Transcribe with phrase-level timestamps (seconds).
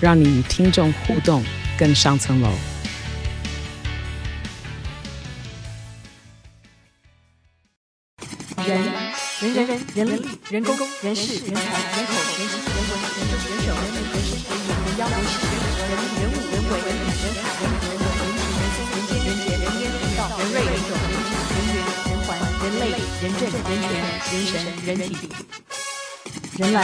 [0.00, 1.42] 让你与听众互动
[1.76, 2.48] 更上层楼。
[8.64, 8.76] 人
[9.40, 21.76] 人人人人力人工人事人才人口人情人文人政人手人民人事人人妖人事人人物人为人理人海人人人情人性人间人杰人烟人道人瑞人种人质人缘
[22.06, 22.28] 人环
[22.62, 24.54] 人类人政人权人神
[24.84, 25.20] 人体
[26.58, 26.78] 人来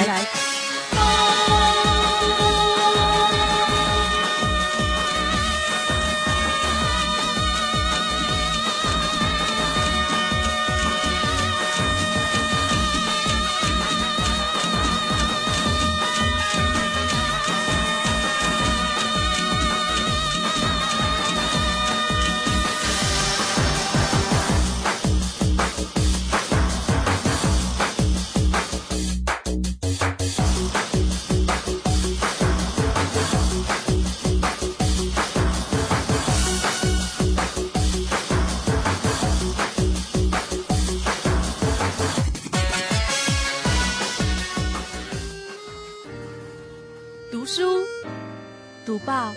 [49.15, 49.32] 报，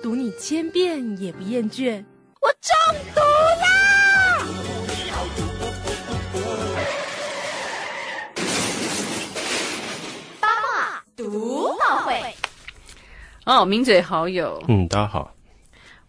[0.00, 2.00] 读你千遍也不厌倦。
[2.40, 2.72] 我中
[3.12, 3.20] 毒
[3.60, 4.38] 啦！
[10.38, 12.22] 八卦读报会。
[13.46, 15.34] 哦，名嘴好友，嗯，大家好。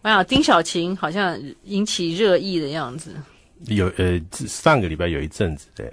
[0.02, 3.16] 哇，丁小琴好像引起热议的样子。
[3.66, 5.92] 有呃，上个礼拜有一阵子，对，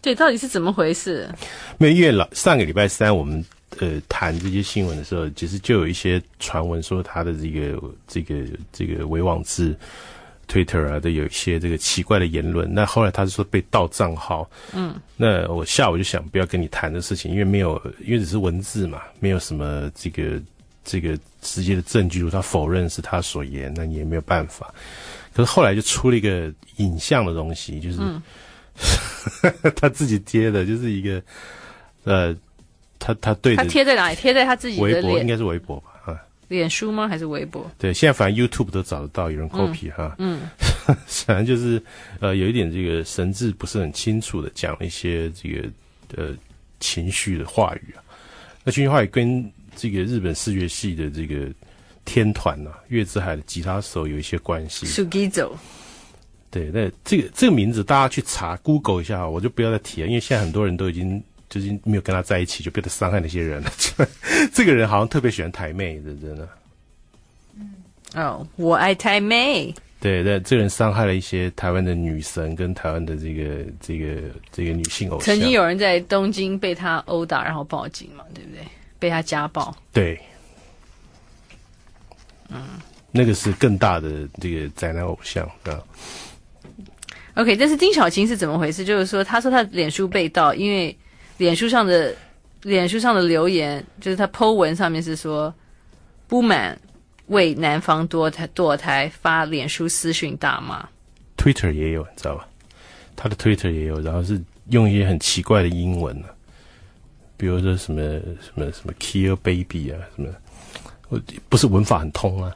[0.00, 1.28] 对，到底是怎么回事？
[1.76, 3.44] 没有，因为老上个礼拜三我们
[3.78, 9.76] 呃谈这些新闻的时候，其实就有一些传闻说他的这个这个这个微网志
[10.48, 12.68] Twitter 啊，都有一些这个奇怪的言论。
[12.74, 20.42] 那后来他是说被盗账号，嗯，那我下午就想不要跟你谈的事情，因为没有，因为只是文字嘛，没有什么这个
[20.84, 24.74] 这个直接的证据，如他否认是他所言，那你也没有办法。
[25.32, 28.20] 可是后来就出了一个影像的东西，就是、嗯、
[29.76, 31.22] 他自己贴的，就是一个
[32.02, 32.36] 呃，
[33.00, 34.14] 他他对他贴在哪里？
[34.14, 36.12] 贴在他自己的微博，应该是微博吧？
[36.12, 37.08] 啊，脸书吗？
[37.08, 37.68] 还是微博？
[37.76, 40.14] 对，现在反正 YouTube 都找得到，有人 copy 哈。
[40.18, 40.42] 嗯，
[41.08, 41.82] 反正就是
[42.20, 45.68] 呃，有一点这个神志不是很清楚的讲了一些这个
[46.16, 46.36] 呃
[46.78, 47.98] 情绪的话语啊。
[48.62, 51.50] 那情绪话语跟这个日本视觉系的这个。
[52.06, 54.86] 天团呐、啊，月之海的吉他手有一些关系。
[54.86, 55.52] Sugizo，
[56.50, 63.70] 对，那这个这个名字大家去查 Google 一下，我就不要再提了，因为现在很多人都已经就是没有跟他在一起，就不要伤害那些人了。
[64.54, 66.48] 这个人好像特别喜欢台妹的，真的。
[67.58, 67.74] 嗯，
[68.14, 69.74] 哦，我爱台妹。
[70.00, 75.26] 对，那这个人伤害了一些台湾的女神跟台湾的这个这个这个女性偶像。
[75.26, 78.64] 曾经有人在东京被他殴打，然后报警嘛，对不对？
[78.98, 79.76] 被他家暴。
[79.92, 80.18] 对。
[82.48, 82.62] 嗯，
[83.10, 85.78] 那个是更大的这个宅男偶像啊。
[87.34, 88.84] OK，但是丁小琴是怎么回事？
[88.84, 90.96] 就是说，他说他脸书被盗，因为
[91.40, 92.14] 脸书上的
[92.64, 95.52] 脸书上的留言，就是他 po 文上面是说
[96.28, 96.78] 不满
[97.28, 100.86] 为男方堕胎堕胎发脸书私讯大骂。
[101.38, 102.46] Twitter 也有，你知道吧？
[103.16, 106.36] 他的 Twitter 也有，然后是用一些很奇怪的英文呢、啊，
[107.38, 110.28] 比如说什么什么什么 Kill Baby 啊什么。
[111.08, 111.18] 我
[111.48, 112.54] 不是文法很通啊！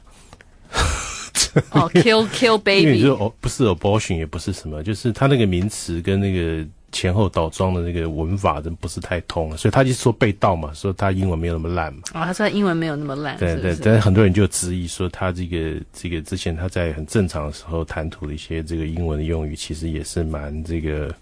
[1.71, 12.01] 哦、oh,，kill kill baby，因为就哦，不是 abortion，也不是什么，就是他那个名词跟那个前后倒装的那个文法真不是太通，所以他就说被盗嘛，说他英文没有那么烂嘛。
[12.13, 13.37] 哦，他说他英文没有那么烂。
[13.37, 21.13] 对对，但是很多人就质疑说他这个这个之前他在很正常的时候谈吐的一些这个英文的用语，其实也是蛮这个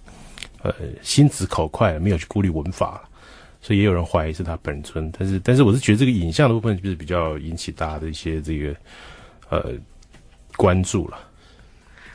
[0.61, 3.03] 呃心直口快，没有去顾虑文法。
[3.65, 8.75] 所以也有人怀疑是他本尊，但是但是我是觉得这个影像的部分就是比较引起大家的一些这个
[9.49, 9.71] 呃
[10.57, 11.17] 关注了。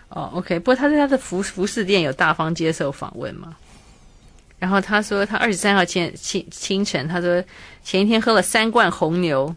[0.08, 3.56] 哦，OK，不过他在他的服服饰店有大方接受访问吗？
[4.58, 7.42] 然后他说他二十三号前清清晨，他说
[7.84, 9.54] 前一天喝了三罐红牛，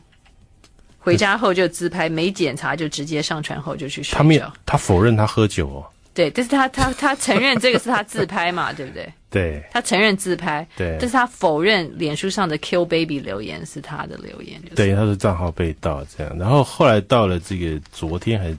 [1.00, 4.18] 回家后就自拍，没检查就直接上传后就去睡觉。
[4.18, 5.86] 他没有，他否认他喝酒哦。
[6.14, 9.12] 对，但是他他他承认这个是他自拍嘛， 对不对？
[9.30, 16.38] 对，他承认自拍，对，但是他否认脸书上的 “kill baby” 留言是他的留言，就是、对，他的账号被盗这样。
[16.38, 18.58] 然后后来到了这个昨天还是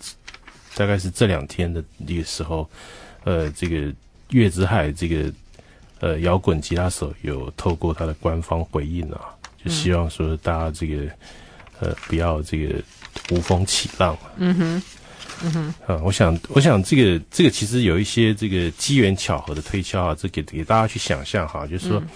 [0.75, 2.69] 大概是这两天的那个时候，
[3.25, 3.93] 呃，这个
[4.31, 5.33] 月之海这个
[6.01, 9.21] 呃摇滚吉他手有透过他的官方回应啊，
[9.65, 11.13] 就希望说大家这个、嗯、
[11.81, 12.75] 呃不要这个
[13.31, 14.17] 无风起浪。
[14.37, 14.83] 嗯哼。
[15.45, 22.09] 嗯哼，啊，我想，我想这个这个其实有一些这个机缘巧合的推敲啊，这给给大家去想象哈，就是说，嗯、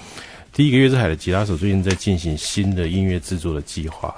[0.53, 4.15] 第一个月之海的吉他手最近在进行新的音乐制作的计划，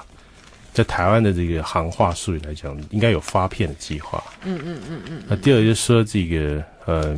[0.79, 4.23] 在台湾的这个行话术语来讲，应该有发片的计划。
[4.45, 5.23] 嗯嗯嗯嗯。
[5.27, 7.17] 那第二就是说，这个呃，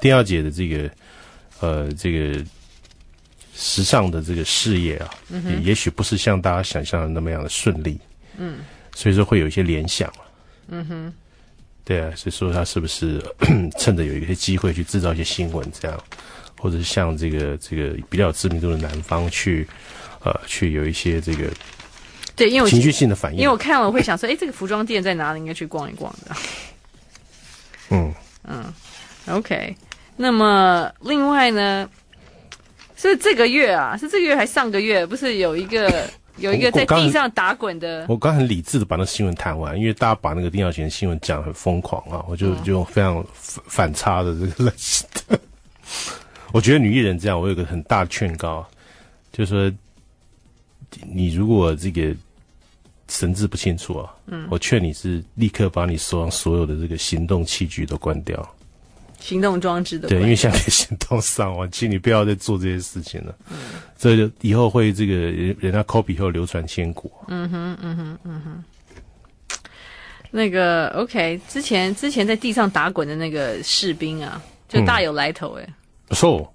[0.00, 0.90] 丁耀姐的这个
[1.60, 2.44] 呃这个
[3.54, 7.96] 时尚的这个事业啊，嗯、也也许不是像大家想象的那么样的顺利。
[8.38, 8.58] 嗯。
[8.92, 10.12] 所以说会有一些联想。
[10.66, 11.14] 嗯哼。
[11.84, 13.22] 对啊，所以说他是不是
[13.78, 15.96] 趁着有一些机会去制造一些新闻，这样，
[16.58, 19.64] 或者是像这个这个比较有知名度的南方去，
[20.24, 21.48] 呃，去有一些这个，
[22.36, 23.38] 对，因为情绪性的反应。
[23.38, 25.40] 因为我看了我会想说，哎，这个服装店在哪里？
[25.40, 26.36] 应该去逛一逛的。
[27.90, 28.72] 嗯嗯
[29.28, 29.74] ，OK。
[30.16, 31.88] 那么另外呢，
[32.94, 36.08] 是这个月啊，是这个月还上个月，不是有一个。
[36.38, 45.40] 有一个在地上打滚的，我刚很理智的把那新闻谈完，因为大家把那个丁耀贤新闻讲得很疯狂啊，我就就非常反差的这个类型的。
[46.52, 48.68] 我觉得女艺人这样，我有个很大的劝告，
[49.32, 49.76] 就是说，
[51.10, 52.14] 你如果这个
[53.08, 58.54] 神志不清楚啊，嗯，我劝你是立刻把你手上所有的这个行动器具都关掉。
[59.18, 63.34] 行动装置的，对，因为现在行动上网，请你不要再做这些事情了。
[63.50, 63.56] 嗯，
[63.96, 67.10] 这就以后会这个人人家 copy 以后流传千古。
[67.28, 68.64] 嗯哼，嗯哼，嗯哼。
[70.30, 75.66] 那个 OK，之前之前在地上打滚的那个士兵啊，就大有来头哎。
[76.10, 76.46] So，。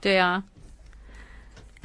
[0.00, 0.42] 对啊。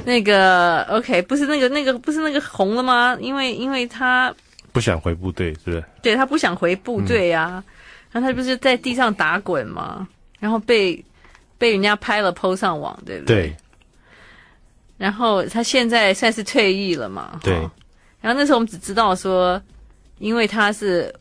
[0.03, 3.17] 那个 OK，不是那个那个不是那个红了吗？
[3.21, 4.33] 因为因为他
[4.71, 5.83] 不想回部队，是不是？
[6.01, 7.63] 对，他不想回部队呀、啊。
[7.67, 7.71] 嗯
[8.15, 10.07] 然后他不是在地上打滚吗？
[10.39, 11.03] 然后被
[11.57, 13.47] 被人家拍了 PO 上网，对不对？
[13.47, 13.55] 对。
[14.97, 17.37] 然后他现在算是退役了嘛？
[17.43, 17.53] 对。
[18.21, 19.61] 然后那时候我们只知道说，
[20.19, 21.13] 因为他是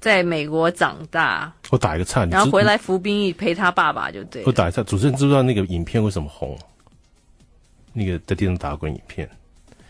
[0.00, 4.42] 在美国长大，我打一个岔，然后回来服兵役陪他爸爸就对。
[4.46, 6.58] 我打一个岔，主持人知不知道那个影片为什么红？
[7.98, 9.26] 那个在地上打滚影片，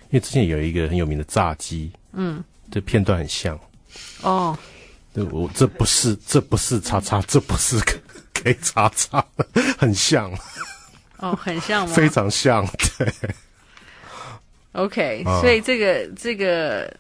[0.05, 3.59] 因为之前有一个很有名的炸鸡，嗯，这片段很像。
[4.23, 4.57] 哦。
[5.33, 7.81] 我这不是，这不是叉叉，这不是
[8.35, 9.25] K 叉叉，
[9.79, 10.31] 很像。
[11.17, 11.95] 哦，很像吗？
[11.95, 12.67] 非常像，
[12.99, 13.13] 对。
[14.73, 16.95] OK，、啊、所以这个这个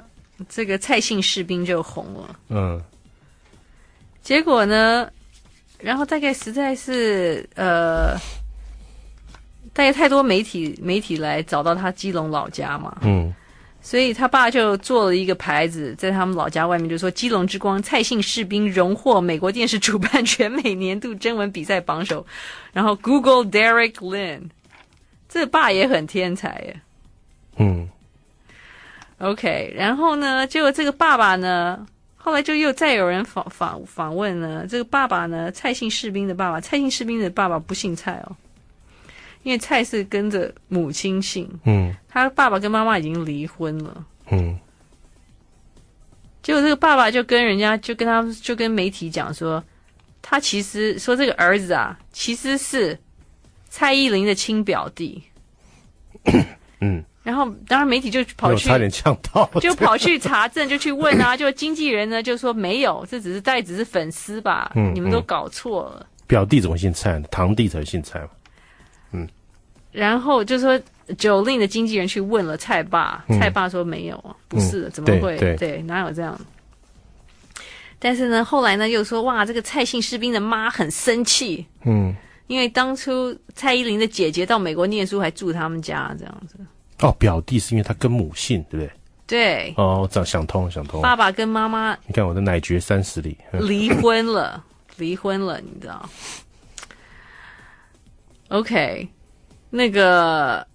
[0.48, 2.40] 这个蔡姓士兵就红了。
[2.48, 2.82] 嗯。
[4.22, 5.08] 结果呢？
[5.78, 8.18] 然后大概实在是呃，
[9.76, 12.96] 大概太多媒体媒体来找到他基隆老家嘛。
[13.02, 13.34] 嗯。
[13.82, 22.26] 所以他爸就做了一个牌子，在他们老家外面，就说“基隆之光”蔡姓士兵荣获美国电视主办全美年度征文比赛榜首，
[22.72, 24.48] 然后 Google Derek Lin，
[25.28, 26.80] 这爸也很天才耶。
[27.58, 27.88] 嗯。
[29.18, 31.86] OK，然后呢，结果这个爸爸呢，
[32.16, 38.36] 后来就又再有人访访访问呢，这个爸爸呢，蔡姓士兵的爸爸，蔡姓士兵的爸爸不姓蔡哦。
[39.46, 44.58] 因为蔡是跟着母亲姓，嗯，他爸爸跟妈妈已经离婚了，嗯，
[46.42, 49.62] 结果这个爸爸就跟人家就跟他就跟媒体讲说，
[50.20, 52.98] 他其实说这个儿子啊，其实是
[53.68, 55.22] 蔡依林的亲表弟，
[56.82, 67.20] 嗯， 然后当然媒体就跑去差点呛到，就跑去查证，就去问啊，就经纪人呢就说没有，这只是大概只是粉丝吧，嗯，你们都搞错了，表弟怎么姓蔡？
[67.30, 68.30] 堂弟才姓蔡嘛。
[69.96, 70.78] 然后就说
[71.16, 75.38] Jolin 的经纪人去问了蔡爸，嗯、蔡爸说没有，不是，嗯、怎么会？
[75.38, 76.38] 对，对，哪有这样？
[77.98, 82.14] 但是呢，后来呢又说哇，这个蔡姓士兵的妈很生气，嗯，
[82.46, 86.56] 因为当初蔡依林的姐姐到美国念书，还住他们家这样子。
[87.00, 88.92] 哦，表弟是因为他跟母姓，对不对？
[89.26, 89.74] 对。
[89.78, 91.02] 哦，我想想通了，想通了。
[91.02, 94.62] 爸爸跟妈妈，你看我的奶绝三十里，离婚了，
[94.98, 96.06] 离婚了，你知道
[98.48, 99.08] ？OK。
[99.76, 100.66] 那个，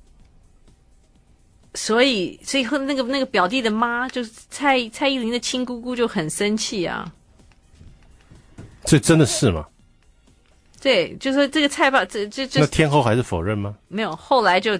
[1.73, 7.11] 所以，所以后那个那个表弟的妈，就是蔡蔡依林的亲姑姑，就很生气啊。
[8.85, 9.67] 这真的是吗？
[10.79, 13.75] 对，就说这个蔡爸，这这这，那天后还是否认吗？
[13.87, 14.79] 没有，后来就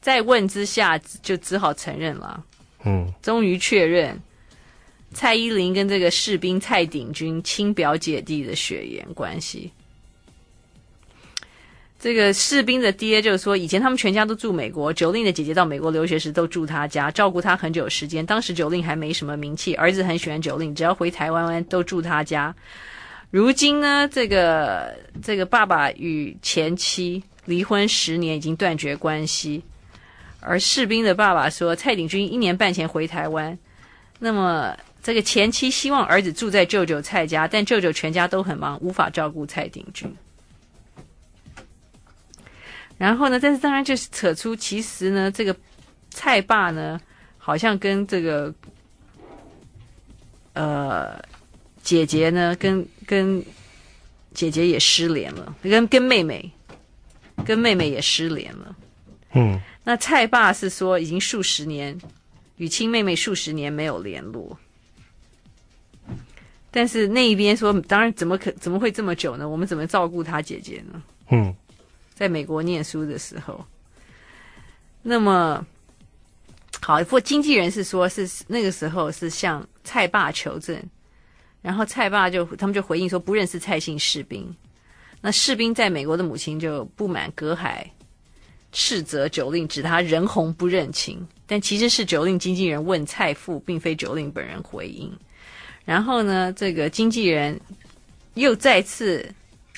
[0.00, 2.44] 再问之下，就只好承认了。
[2.84, 4.16] 嗯，终于确认
[5.12, 9.72] 蔡依林跟这个士兵蔡鼎军亲表姐弟的血缘关系。
[11.98, 14.92] 这个士兵的爹就是说，以前他们全家都住美国。
[14.92, 18.24] 九令的姐姐到美国留学时都住他家，照顾他很久时间。
[18.24, 22.54] 当时九令还没什么名气，儿子很喜欢九令只要回台湾都住他家。
[23.30, 29.62] 如今呢，这个这个爸爸与前妻离婚十年，已经断绝关系。
[30.40, 33.58] 而士兵的爸爸说，蔡鼎军一年半前回台湾，
[34.20, 40.14] 那么这个前妻希望儿子住在舅舅蔡家，但舅舅全家都很忙，无法照顾蔡鼎军。
[42.98, 45.54] 然后呢，但是当然就是扯出，其实呢，这个
[46.08, 46.98] 蔡爸呢，
[47.36, 48.54] 好像跟这个
[50.54, 51.22] 呃
[51.82, 53.44] 姐姐呢，跟跟
[54.32, 56.50] 姐姐也失联了，跟跟妹妹，
[57.44, 58.74] 跟妹妹也失联了。
[59.34, 61.98] 嗯，那蔡爸是说，已经数十年
[62.56, 64.58] 与亲妹妹数十年没有联络，
[66.70, 69.46] 但是那一边说，当然怎么可怎么会这么久呢？
[69.46, 71.02] 我们怎么照顾他姐姐呢？
[71.30, 71.54] 嗯。
[72.16, 73.62] 在美国念书的时候，
[75.02, 75.64] 那么
[76.80, 80.82] 好，不过经纪人是说，是那个时候是向蔡爸求证，
[81.60, 84.56] 然后蔡爸就他们就回应说不认识蔡姓士兵。
[85.20, 87.90] 那士兵在美国的母亲就不满隔海
[88.72, 95.12] 斥责九令指他人红不认亲，但其实是九令经纪人问蔡父，并非九令本人回应。
[95.84, 97.60] 然后呢，这个经纪人
[98.32, 99.30] 又再次。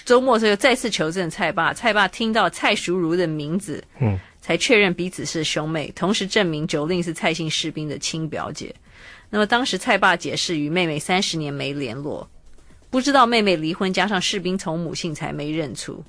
[0.08, 8.74] 周末的时候又再次求证蔡爸，蔡爸听到蔡淑如的名字，嗯，才确认彼此是兄妹，同时证明 Jolin 是蔡姓士兵的亲表姐。
[9.28, 12.26] 那么当时蔡爸解释，与妹妹三十年没联络，
[12.88, 16.02] 不知道妹妹离婚，加上士兵从母姓才没认出。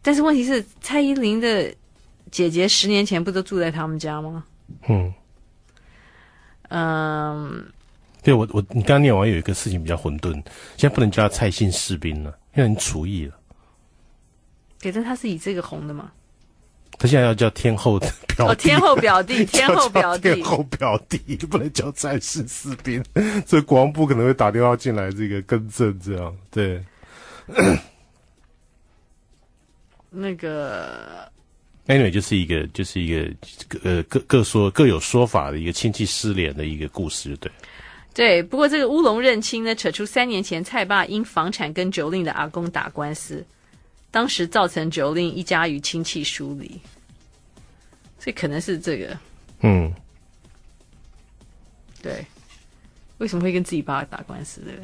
[0.00, 1.74] 但是问题是，蔡依林的
[2.30, 4.44] 姐姐十年前不都住在他们家吗？
[4.88, 5.12] 嗯，
[6.68, 7.72] 嗯。
[8.22, 10.32] 对，我我你刚刚念完有一个事情比较混沌，
[10.76, 13.36] 现在不能叫他蔡姓士兵了，因为你厨艺了。
[14.80, 16.12] 对，但他是以这个红的吗？
[16.98, 21.18] 他现在要叫天后表弟哦，天后表弟， 天后表弟，天后表弟，
[21.50, 23.02] 不能叫蔡姓士兵。
[23.44, 26.36] 所以国防部可能会打电话进来，这个更正这样。
[26.50, 26.80] 对，
[30.10, 31.28] 那个
[31.86, 33.34] ，anyway 就是一个就是一个
[33.82, 37.50] 呃各各说各有说法的一个亲戚失联的一个故事，对。
[38.14, 43.44] 对，不过这个乌龙认亲呢，扯出三年前蔡爸因房产跟 Jolin 的阿公打官司，
[44.10, 46.80] 当时造成 Jolin 一家与亲戚疏离，
[48.18, 49.18] 所以可能是这个。
[49.60, 49.90] 嗯，
[52.02, 52.26] 对，
[53.18, 54.80] 为什么会跟自己爸打官司，对不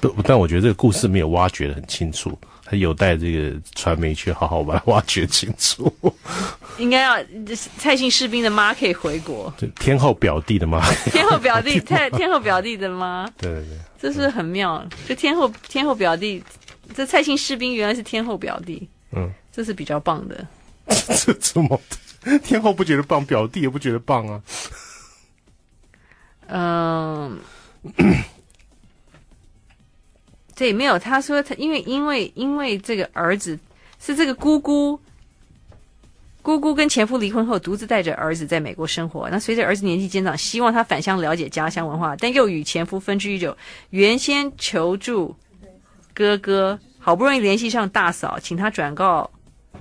[0.00, 0.10] 对？
[0.10, 2.38] 不，但我觉得这个故事没有挖掘的很清楚。
[2.64, 5.92] 还有待这个传媒去好好把它挖掘清楚。
[6.78, 7.24] 应该要
[7.78, 9.52] 蔡姓士兵的妈可以回国。
[9.78, 10.80] 天后表弟的妈。
[11.04, 13.30] 天后表弟， 蔡天后表弟的妈。
[13.38, 14.84] 对对对，这是很妙。
[15.06, 16.42] 就天后天后表弟，
[16.94, 18.88] 这蔡姓士兵原来是天后表弟。
[19.12, 20.46] 嗯，这是比较棒的。
[20.86, 21.80] 这怎么？
[22.42, 24.42] 天后不觉得棒，表弟也不觉得棒啊？
[26.48, 27.38] 嗯。
[30.56, 30.98] 对，没有。
[30.98, 33.58] 他说他因为因为因为这个儿子
[33.98, 35.00] 是这个姑姑，
[36.42, 39.28] 姑姑跟前夫离婚后，独自带着儿子在美国生活。
[39.30, 43.56] 那随着儿子年纪渐长，希望他返乡了解家乡文化，但又与前夫分居已久。
[43.90, 45.34] 原先求助
[46.14, 49.28] 哥哥，好不容易联系上大嫂，请他转告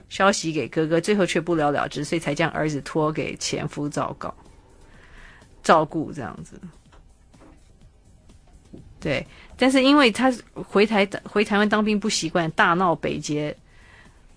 [0.09, 4.27] 消息给哥哥，最后却不了了之，所以才将儿子托给前夫照顾
[5.61, 6.59] 照顾这样子。
[8.99, 9.27] 对。
[9.57, 13.55] 但是因为他回台回台湾当兵不习惯，大闹北捷，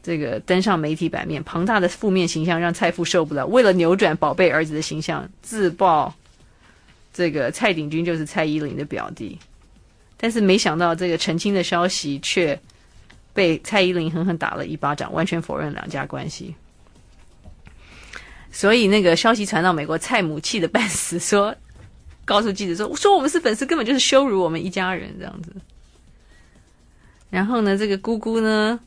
[0.03, 3.47] 这个登上媒体版面，庞大的负面形象让蔡父受不了。
[3.47, 6.13] 为了扭转宝贝儿子的形象，自曝
[7.13, 9.39] 这个蔡鼎钧就是蔡依林的表弟。
[10.17, 12.59] 但是没想到这个澄清的消息却
[13.33, 16.55] 被蔡依林狠狠打了一巴掌，完全否认两家关系。
[18.53, 21.55] 所以那个消息传到美国，蔡母气得半死，说。
[22.27, 25.51] 告诉记者说：“说我们是粉丝，根本就是羞辱我们一家人这样子。”
[27.31, 28.79] 然后呢，这个姑姑呢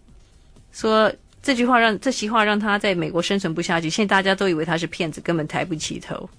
[0.72, 3.89] 说这句话让这席话让他在美国生存不下去。
[3.89, 6.29] 现在大家都以为他是骗子，根本抬不起头。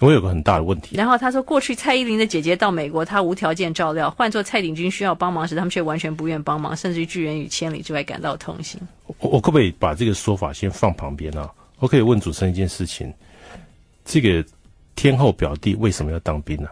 [0.00, 0.94] 我有个很大的问题。
[0.94, 8.78] 然后他说，过去蔡依林的姐姐到美国，他无条件照料；换做蔡鼎军需要帮忙时，他们却完全不愿帮忙，甚至于拒人于千里之外，感到痛心。
[9.06, 11.50] 我我可不可以把这个说法先放旁边啊？
[11.78, 13.10] 我可以问主持人一件事情，
[14.04, 14.44] 这个。
[14.98, 16.68] 天后表弟为什么要当兵呢？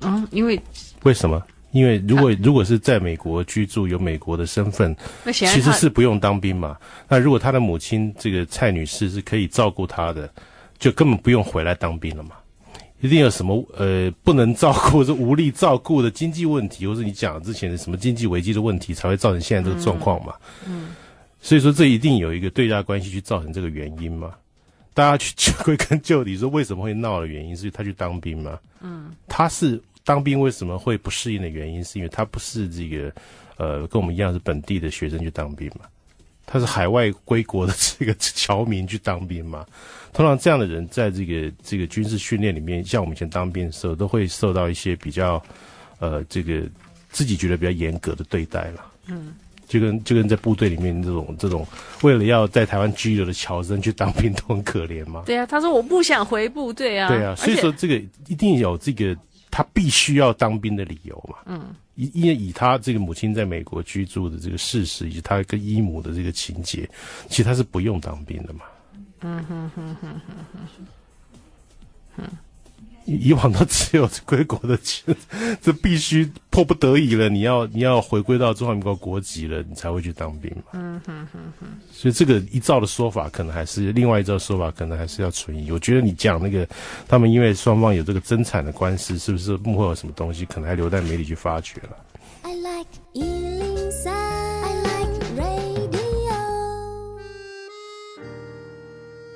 [0.00, 0.18] 啊？
[0.18, 0.60] 嗯，因为
[1.04, 1.40] 为什么？
[1.70, 4.96] 因为如果如果是在美国居住，有美国的身份，
[5.32, 6.76] 其实是不用当兵嘛。
[7.08, 10.28] 那如果他的母亲这个蔡女士是可以照顾他的，
[10.76, 12.30] 就根本不用回来当兵了嘛。
[13.00, 20.34] 一定有什么呃不能照顾或者无力照顾的经济问题，或者你讲之前的什么经济危机的问题，才会造成现在这个状况嘛。
[20.66, 20.88] 嗯，
[21.46, 24.34] 所以说这一定有一个对价关系去造成这个原因嘛。
[24.92, 28.58] 大家去归根究底说为什么会闹的原因，是他去当兵嘛。
[28.80, 33.12] 嗯，他是当兵为什么会不适应的原因，是因为他不是这个
[33.58, 35.86] 呃跟我们一样是本地的学生去当兵嘛。
[36.46, 39.64] 他是海外归国的这个侨民去当兵嘛？
[40.12, 45.40] 通常这样的人在这个这个军事训练里面，像我们以前当兵的时候，都会受到一些比较，
[46.00, 46.62] 呃，这个
[47.10, 48.92] 自己觉得比较严格的对待了。
[49.08, 49.34] 嗯，
[49.66, 51.66] 就跟就跟在部队里面这种这种，
[52.02, 55.22] 为了要在台湾居留的侨生去当兵都很可怜嘛。
[55.26, 57.08] 对啊，他说我不想回部队啊。
[57.08, 57.94] 对啊，所以说这个
[58.28, 59.16] 一定有这个
[59.50, 61.36] 他必须要当兵的理由嘛。
[61.46, 61.74] 嗯。
[61.96, 66.88] 因因为以他这个母亲在美国居住的这个事实，以及他跟姨母的这个情节，
[67.28, 68.60] 其实他是不用当兵的嘛。
[69.20, 70.40] 嗯哼哼哼哼
[70.76, 70.86] 哼。
[72.18, 72.24] 嗯。
[73.06, 75.14] 以往都只有 归国的钱，
[75.62, 80.64] 这必须迫不得已了，你要你要回归到中华民国国籍了，你才会去当兵嘛。
[80.72, 81.68] 嗯哼哼哼。
[81.92, 85.70] 所以这个一照的说法，可能还是另外一照说法，可能还是要存疑。
[85.70, 86.68] 我觉得你讲那个，
[87.06, 91.96] 他们因为双方有这个争产的官司，是不是幕后有什么东西，可能还留在媒体去发掘了。
[92.42, 96.00] I like 103, I like radio。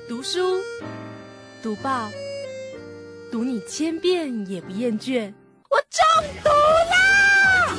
[0.07, 0.39] 读书，
[1.63, 2.09] 读报。
[3.31, 5.33] 读你千遍也不厌倦，
[5.69, 6.03] 我中
[6.43, 6.49] 毒
[6.89, 7.73] 啦！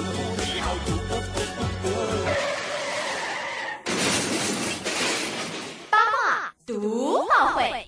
[5.90, 7.86] 八卦读报会，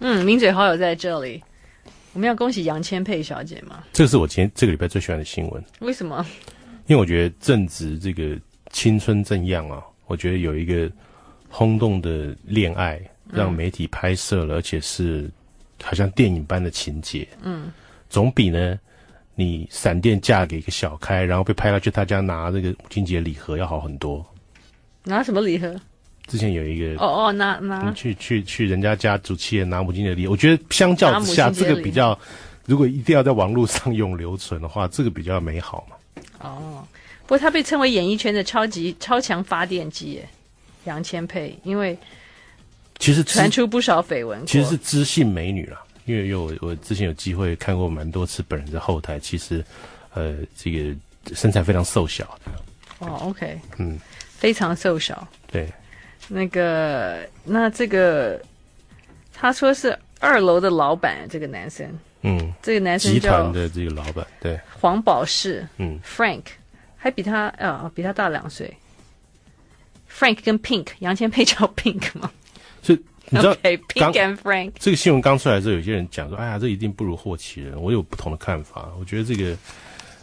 [0.00, 1.40] 嗯，名嘴好友在这里，
[2.14, 3.84] 我们要恭喜杨千霈小姐吗？
[3.92, 5.64] 这个是我今天这个礼拜最喜欢的新闻。
[5.78, 6.26] 为什么？
[6.88, 8.36] 因为我觉得正值这个
[8.72, 10.90] 青春正样啊，我觉得有一个
[11.48, 15.30] 轰动的恋爱让媒体拍摄了，嗯、而且是。
[15.84, 17.70] 好像电影般的情节，嗯，
[18.08, 18.78] 总比呢，
[19.34, 24.24] 你闪电嫁给一个小开，然后被派到去他家拿这个母亲节礼盒要好很多。
[25.04, 25.78] 拿什么礼盒？
[26.26, 32.18] 之前有一个哦哦，拿拿去去去人家家煮企业拿母亲节礼，我觉得相较之下，这个比较，
[32.64, 35.96] 如果一定要在网络上用留存的话，这个比较美好嘛。
[36.40, 36.82] 哦，
[37.22, 40.28] 不过他被称为演艺圈的超级超强发电机耶，
[40.84, 41.96] 杨千霈，因为。
[43.04, 45.84] 其实传出不少绯闻，其实是知性美女啦。
[46.06, 49.62] 因为有我之前有机会看过蛮多次本人的后台，其实，
[50.14, 50.96] 呃，这个
[51.34, 52.52] 身材非常瘦小的。
[53.00, 55.28] 哦，OK，嗯，非常瘦小。
[55.52, 55.70] 对，
[56.28, 58.40] 那个，那这个，
[59.34, 61.86] 他说是二楼的老板，这个男生，
[62.22, 66.44] 嗯，这个男生集团的这个老板，对，黄宝士，嗯，Frank，
[66.96, 68.74] 还比他啊，比他大两岁。
[70.10, 72.30] Frank 跟 Pink，杨千霈叫 Pink 吗？
[72.84, 72.92] 是，
[73.30, 78.92] 你知道， okay, Pink and Frank 这个新闻刚出来的时候，有些人讲说：“哎呀，这一定不如霍启人。”我有不同的看法。
[79.00, 79.56] 我觉得这个，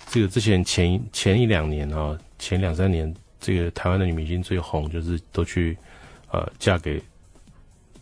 [0.08, 5.76] 这个之前前前一两年啊，前两三年，这个台湾的女明星最红，就是都去
[6.32, 7.02] 呃嫁给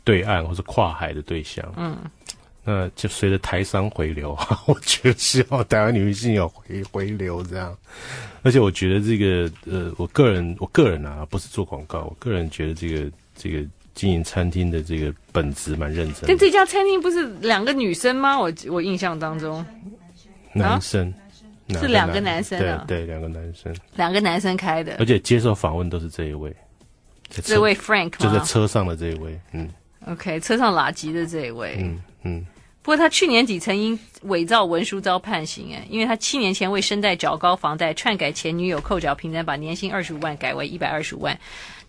[0.03, 1.65] 对岸或是跨海的对象。
[1.77, 1.97] 嗯，
[2.65, 7.73] 那就随着台商回流， 我觉得希望台湾女明星有回回流这样。
[8.43, 13.65] 而且我觉得这个呃，我个人我个人啊，不是做广告，我个人觉得这个这个。
[13.99, 16.27] 经营餐厅的这个本职蛮认真的。
[16.29, 18.39] 但这家餐厅不是两个女生吗？
[18.39, 19.65] 我我印象当中，
[20.53, 21.13] 男生，
[21.71, 26.55] 是两个男生啊，对对，两个男生，两个男生开的，而且接受访问都是这一位，
[27.43, 29.69] 这位 Frank 就在车上的这一位，嗯
[30.07, 32.45] ，OK，车上拉吉的这一位，嗯嗯。
[32.81, 41.37] 不过他去年底曾因伪造文书遭判刑，哎，因为他七年前为身贷缴高房贷，篡改前女友扣缴凭单，把年薪二十五万改为一百二十五万。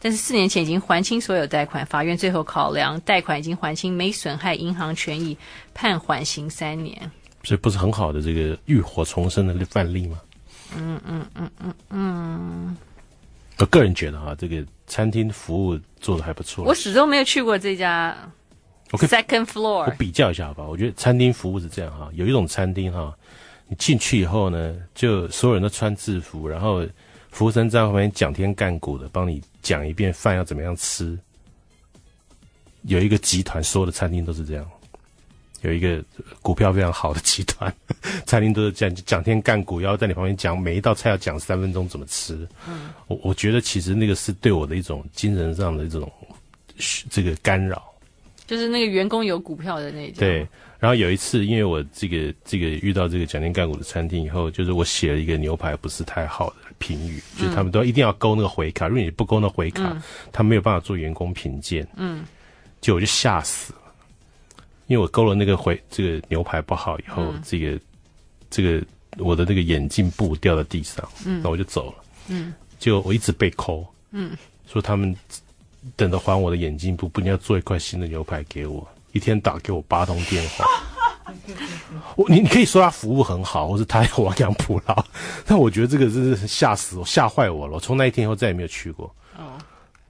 [0.03, 5.37] 但是四年前已经还清所有贷款，法院最后考量贷款已经还清，没损害银行权益，
[5.75, 7.11] 判缓刑三年。
[7.45, 10.21] 所以不是很好的这个浴火重生的范例吗？
[10.77, 12.77] 嗯嗯嗯嗯嗯。
[13.59, 16.65] 我个人觉得哈，这个餐厅服务做的还不错。
[16.65, 18.17] 我始终没有去过这家。
[18.93, 20.65] Second floor，我比较一下好吧。
[20.65, 23.17] 我觉得餐厅服务是这样哈，有一种餐厅哈，
[23.69, 26.87] 你进去以后呢，就所有人都穿制服，然后。
[27.33, 31.17] 服务生在旁边讲天干股的，帮你讲一遍饭要怎么样吃。
[32.83, 34.69] 有一个集团，所有的餐厅都是这样。
[35.61, 36.03] 有一个
[36.43, 37.73] 股票非常好的集团，
[38.27, 42.35] 餐厅都是这样讲天干古，要在你旁边讲每一道菜要讲三分钟怎么吃。
[42.69, 46.13] 嗯，我我觉得其实那个是对我的一种精神上的一种
[47.09, 47.90] 这个干扰。
[48.51, 50.19] 就是那个员工有股票的那家。
[50.19, 50.39] 对，
[50.81, 61.87] 然后有一次，因为我这个这个遇到这个奖金干股的餐厅以后，就是我写了一个牛排不是太好的评语，嗯、就是他们都一定要勾那个回卡，如果你不勾那回卡，嗯、他没有办法做员工评鉴。
[61.95, 62.25] 嗯，
[62.81, 63.95] 就我就吓死了，
[64.89, 67.79] 因为我勾了那个回这个牛排不好以后，嗯、这个
[68.51, 68.85] 这个
[69.19, 72.05] 我的那个眼镜布掉在地上，嗯，那我就走了。
[72.27, 73.87] 嗯，就我一直被抠。
[74.11, 74.37] 嗯，
[74.67, 75.15] 说他们
[75.97, 78.87] 等着还我的眼镜布，不一定要做一块新的牛排给我。
[79.13, 80.65] 一天打给我八通电话，
[82.15, 85.05] 我你你可以说他服务很好，或是他有亡羊补牢，
[85.45, 87.75] 但我觉得这个真是吓死我，吓坏我了。
[87.75, 89.13] 我从那一天以后再也没有去过。
[89.37, 89.59] 哦，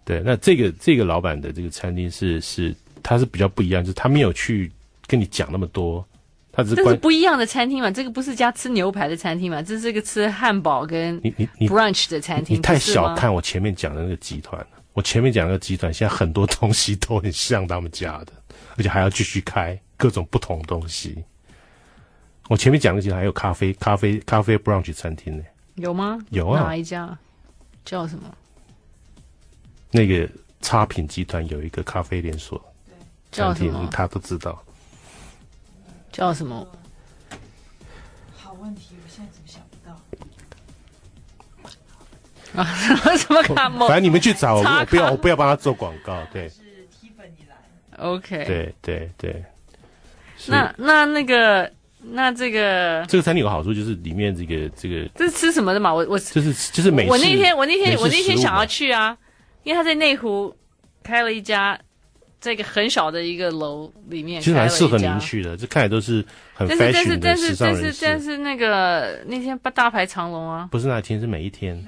[0.04, 4.70] 对，那这个这个老板的这个餐厅是是，他是比较不一样，就是他没有去
[5.06, 6.06] 跟你讲那么多，
[6.52, 6.76] 他只是。
[6.76, 7.90] 这是不一样的餐厅嘛？
[7.90, 9.62] 这个不是家吃牛排的餐厅嘛？
[9.62, 12.58] 这是个吃汉堡跟你你你 brunch 的餐厅。
[12.58, 14.79] 你太小看我前面讲的那个集团了。
[15.00, 18.32] 我前面讲那个集团，现在很多东西都很像他们家的。
[18.76, 21.24] 而且还要继续开各种不同东西。
[22.48, 25.42] 我前面讲的集团还有咖啡、咖啡、咖啡 brunch 餐厅呢。
[25.76, 26.18] 有吗？
[26.28, 26.60] 有啊。
[26.64, 27.18] 哪一家？
[27.82, 28.30] 叫什么？
[29.90, 30.28] 那个
[30.60, 32.62] 差品集团有一个咖啡连锁
[33.32, 34.62] 餐厅，他都知道。
[36.12, 36.68] 叫什么？
[38.36, 38.96] 好问题，
[42.52, 42.62] 不到？
[42.62, 43.68] 啊，什么卡？
[43.86, 46.16] 反正你们去找我，我不要，我不要帮他做广告。
[46.32, 46.48] 对。
[46.48, 46.56] 是
[47.96, 49.44] OK，对对对，
[50.46, 55.92] 那那那个那这个这个餐厅有个好处就是里面这个这个这是吃什么的嘛？
[55.92, 57.06] 我我就是就是美。
[57.06, 59.14] 我那天我那天我那天想要去啊，
[59.64, 60.56] 因为他在内湖
[61.02, 61.78] 开了一家
[62.40, 66.90] 这个很小的一个楼里面，其实蛮适合您去的，这看起来都是很人士。
[66.90, 70.66] 但是但是但是但是那个那天八大排长龙啊？
[70.72, 71.84] 不是那天，是每一天。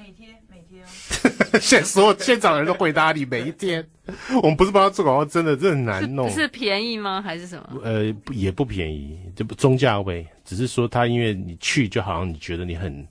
[1.61, 3.85] 现在所有现场的人都回答你每一天，
[4.41, 6.29] 我们不是帮他做广告，真的，这很难弄。
[6.29, 7.21] 是，是便宜吗？
[7.21, 7.81] 还是什么？
[7.83, 10.25] 呃，也不便宜，就不中价位。
[10.43, 13.07] 只是说他因为你去，就好像你觉得你很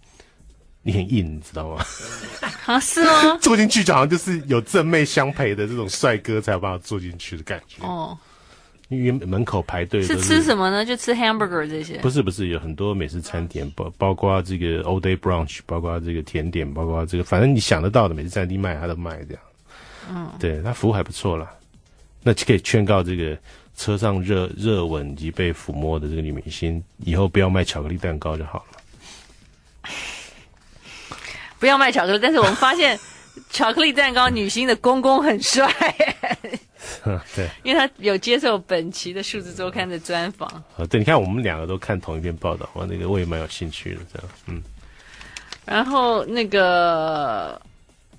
[0.82, 1.84] 你很硬，你知道吗？
[2.66, 3.38] 啊，是吗？
[3.40, 7.82] 坐进去就好像就是有正妹相陪的这种帅哥才有办法坐进去的感觉。
[7.86, 8.16] 哦。
[8.92, 10.84] 因为门口排队是吃什么呢？
[10.84, 11.98] 就吃 hamburger 这些？
[11.98, 19.42] 不是不是，有很多美式餐点，包包括这个 all day brunch，包括这个甜点，包括这个，反正你想得到的美式餐厅卖，他都卖这样。
[20.10, 21.50] 嗯，对，他服务还不错啦。
[22.22, 23.36] 那就可以劝告这个
[23.76, 29.90] 车上热热吻以及被抚摸的这个女明星，以后不要卖巧克力蛋糕就好了。
[31.58, 32.98] 不要卖巧克力，但是我们发现
[33.50, 35.72] 巧克力蛋糕女星的公公很帅。
[37.04, 40.48] 嗯， 对，因为他有接受本期的数字周刊的专访。
[40.76, 44.62] 啊，对，你看我们两个都看同一篇报道，我那个我也蛮有兴趣的，这样，嗯。
[45.64, 47.60] 然后那个，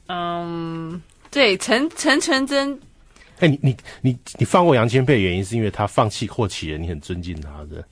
[0.08, 2.80] 嗯，对，陈陈纯真，
[3.40, 7.84] 哎，你你你你放过杨千霈的原因是因为他放弃霍启仁，你很尊敬他的。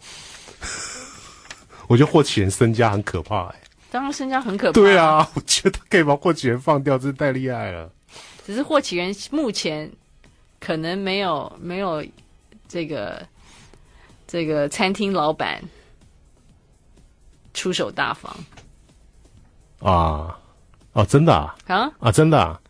[1.87, 3.55] 我觉得霍启仁身家很可怕，哎，
[3.91, 4.71] 当然身家很可怕。
[4.71, 7.91] 对啊，我觉得他可以把霍启仁放掉，真是太厉害了。
[8.45, 9.91] 只是霍启仁目前。
[10.61, 12.05] 可能没有没有
[12.69, 13.27] 这个
[14.25, 15.61] 这个餐厅老板
[17.53, 18.33] 出手大方。
[19.79, 20.37] 啊
[20.93, 21.55] 哦，真的啊？
[21.67, 21.91] 啊？
[21.99, 22.61] 啊真的啊，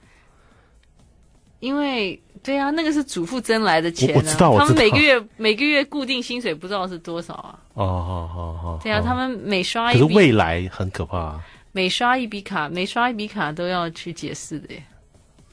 [1.60, 7.60] 因为对啊，那个是祖父挣来的钱啊，我知道，我知道，他们每个月每个月固定薪水不知道是多少啊。
[7.74, 14.84] 哦哦哦哦，对啊，他们每刷一笔，可是未来很可怕啊，每刷一笔卡，每刷一笔卡都要去解释的耶。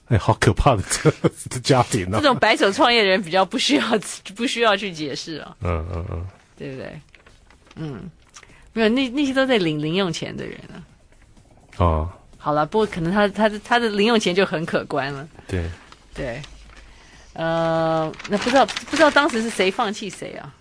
[0.09, 1.11] 哎，好可怕的这
[1.51, 2.19] 这家庭啊！
[2.19, 3.85] 这种白手创业的人比较不需要
[4.35, 5.55] 不需要去解释啊。
[5.61, 7.01] 嗯嗯嗯，对不对？
[7.77, 8.11] 嗯，
[8.73, 10.77] 没有那那些都在领零用钱的人啊。
[11.77, 15.29] 哦，好了，不过可能他他的他的零用钱就很可观了。
[15.47, 15.69] 对
[16.15, 16.41] 对，
[17.35, 20.55] 呃，那不知道不知道当时是谁放弃谁啊？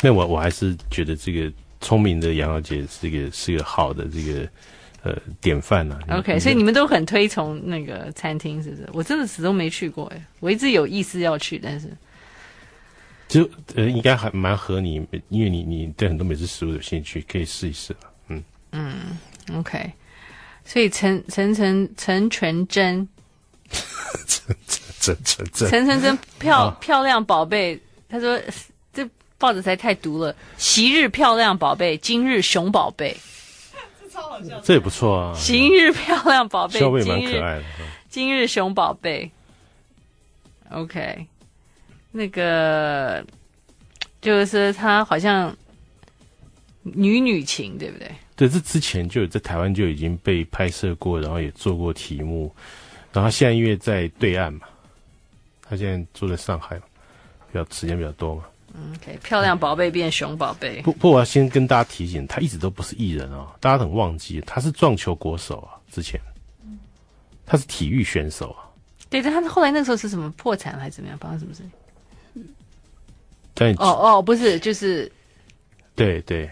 [0.00, 4.48] 那我我还是觉得这个聪明的杨小姐是一个是个好的这个。
[5.02, 6.18] 呃，典范呐、啊。
[6.18, 8.88] OK，所以你们都很推崇那个餐厅，是不是？
[8.92, 11.88] 我真的始终没去过，哎，我一直有意思要去，但是
[13.28, 14.96] 就呃，应该还蛮合你，
[15.28, 17.96] 因为你你对很多美食食物有兴趣，可以试一试。
[18.28, 19.18] 嗯嗯
[19.54, 19.90] ，OK，
[20.64, 23.08] 所以陈陈陈陈全真，
[24.26, 24.56] 陈
[24.98, 28.38] 陈陈陈真，陈漂漂亮宝贝，他说
[28.92, 29.08] 这
[29.38, 33.16] 报纸才太毒了，昔日漂亮宝贝，今日熊宝贝。
[34.62, 35.34] 这也不错啊！
[35.38, 37.64] 今日漂亮宝贝，稍微蛮可爱的。
[38.08, 39.30] 今日熊宝贝
[40.70, 41.26] ，OK，
[42.10, 43.24] 那个
[44.20, 45.56] 就是他好像
[46.82, 48.10] 女女情，对不对？
[48.36, 52.52] 对，这之前就有在台湾就已经被拍摄过，然后也做过题目。
[53.12, 54.66] 然后现在因为在对岸嘛，
[55.62, 56.82] 他现在住在上海嘛，
[57.52, 60.80] 比较时间比较多嘛，嗯，OK，漂亮宝贝变熊宝贝。
[60.82, 66.20] 不不，我要先跟大家提醒，他一直都不是艺人哦，大家很忘记，他是撞球国手啊，之前，
[67.44, 68.64] 他是体育选手啊。
[69.08, 71.18] 对，但他后来那个时候是什么破产还是怎么样？
[71.18, 71.62] 发生什么事？
[73.54, 75.10] 但哦哦，不是，就是
[75.96, 76.48] 对对，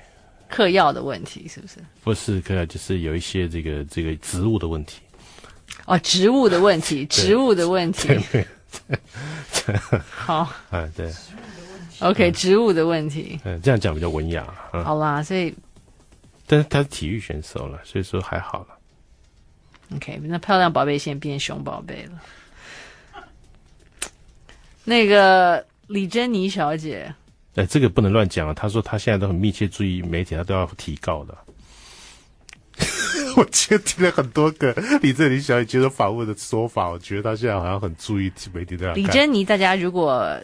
[0.49, 1.77] 嗑药的问题是不是？
[2.03, 5.01] 不是嗑药，就是有一些这个这个植物的问题。
[5.87, 8.19] 哦，植物的问题，植物的问题。
[10.11, 11.11] 好， 哎，对。
[12.01, 13.41] OK，植物的问题。
[13.45, 14.47] 嗯，这样讲比较文雅。
[14.73, 15.53] 嗯，好啦，所以，
[16.47, 18.69] 但是他是体育选手了，所以说还好了。
[19.97, 22.13] OK，那漂亮宝贝现在变熊宝贝了。
[24.85, 27.13] 那个李珍妮小姐，
[27.57, 28.55] 哎，这个不能乱讲啊！
[28.55, 31.37] 她说她现在都很密切注意媒体，她都要提告的。
[33.37, 38.95] 我今天听了很多个李珍妮小姐接受访问的说法，我觉得她现在好像很注意媒体的。
[38.95, 40.39] 李珍妮，大家如果。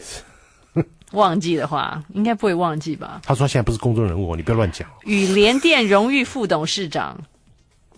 [1.15, 3.21] 忘记的话，应该不会忘记吧？
[3.25, 4.89] 他说他现在不是公众人物，你不要乱讲。
[5.05, 7.19] 与联电荣誉副董事长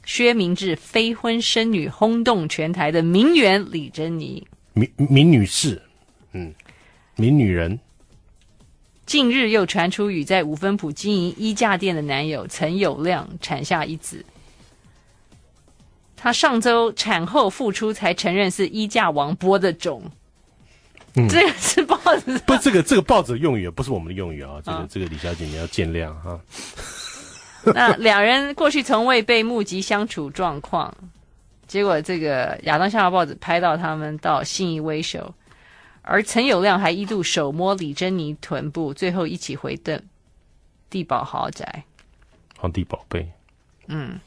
[0.05, 5.83] 薛明志非婚生女，轰动全台的名媛李珍妮，名名女士，
[6.33, 6.55] 嗯，
[7.16, 7.79] 名女人。
[9.05, 14.24] 近日又传出与在五分埔经营衣架店的男友陈友亮产下一子。
[16.16, 20.02] 他上周产后复出，才承认是衣架王播的种。
[21.18, 24.61] 嗯、这个是报纸，不是这个这个报纸用语，不是我们的用语啊。
[24.62, 26.38] 这个、哦、这个李小姐你要见谅哈。
[27.74, 30.94] 那两人过去从未被目击相处状况，
[31.66, 35.35] 结果这个亚当夏娃报纸拍到他们到信义威秀，
[36.02, 39.98] 而陈友谅还一度手摸李珍妮臀部，最后一起回邓
[40.90, 41.83] 地宝豪宅。
[42.59, 43.26] 皇帝宝贝。
[43.87, 44.20] 嗯。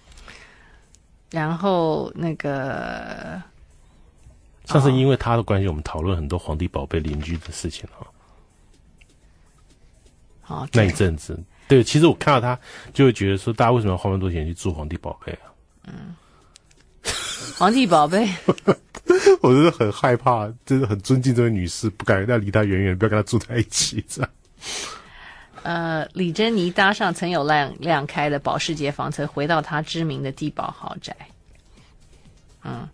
[1.30, 3.39] 然后那个。
[4.69, 8.05] 上次因为他的关系，我们讨论很多皇帝宝贝邻居的事情哈。
[10.41, 12.60] 好，那一阵子，对，其实我看到他，
[12.93, 15.49] 就会觉得说，大家为什么要花那么多钱去住皇帝宝贝啊？
[15.88, 16.15] 嗯，
[17.58, 18.29] 皇帝宝贝，
[19.41, 24.32] 我真的很害怕，真的很尊敬这位女士，不敢要离她远远，不要跟她住在一起，这样。
[25.63, 31.15] 呃，李珍妮搭上陈友谅亮开的保时捷房车，回到她知名的地堡豪宅。
[32.63, 32.88] 嗯，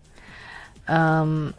[0.86, 1.52] 嗯。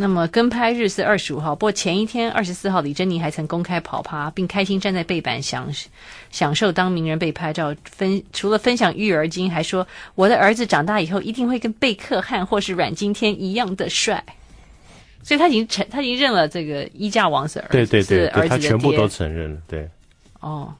[0.00, 5.68] 那么跟拍日是二十五号，不过前一天二十四号，李珍妮还曾公开跑趴，并开心站在背板享
[6.30, 7.74] 享受当名人被拍照。
[7.82, 9.84] 分除了分享育儿经，还说
[10.14, 14.24] 我的儿子长大以后一定会跟贝克汉或是阮经天一样的帅。
[15.24, 19.60] 所以他已经承，他已经认了这个衣架王是儿子，对对对，是儿子的爹，他全部都承认了。
[19.66, 19.88] 对，
[20.38, 20.72] 哦，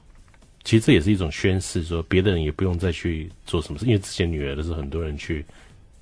[0.63, 5.45] 其实这也是一种宣誓，说别的人也不用再去做什么事，因为之前女儿的时候很多人去。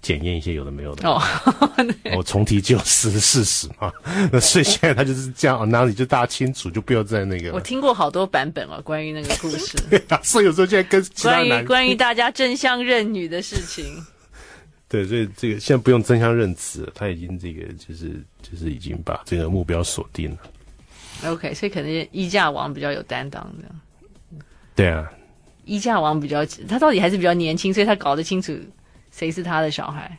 [0.01, 1.21] 检验一些有的没有的哦，
[2.15, 3.91] 我重提旧事事实嘛。
[4.31, 7.51] 那所以现在他就是这样，哪里就大家清楚，就不要再那个。
[7.51, 9.77] 我听过好多版本哦，关于那个故事。
[9.89, 13.85] 对啊，所以有时候现在跟关于关于大家争相认女的事情。
[14.87, 20.37] 对，所以这个现在不用争相认词了，他已经这个就是就是已经把这个目标锁定了。
[21.31, 24.39] OK，所以可能衣架王比较有担当的。
[24.75, 25.11] 对啊，
[25.65, 28.57] 衣架王比较他到底还是比较年轻，所以他搞得清楚。
[29.17, 30.17] 谁是他的小孩？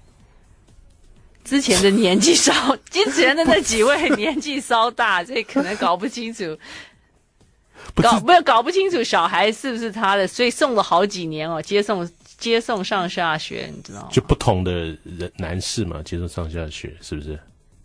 [1.44, 2.52] 之前的年纪稍，
[2.90, 6.58] 之前的那几位年纪稍大， 所以可能搞不清楚，
[7.94, 12.06] 搞不要搞不清楚小孩是不是他的，所以送了好几年哦，接送
[12.36, 14.08] 接送上下学，你知道吗？
[14.10, 14.72] 就不同的
[15.04, 17.38] 人男士嘛，接送上下学，是不是？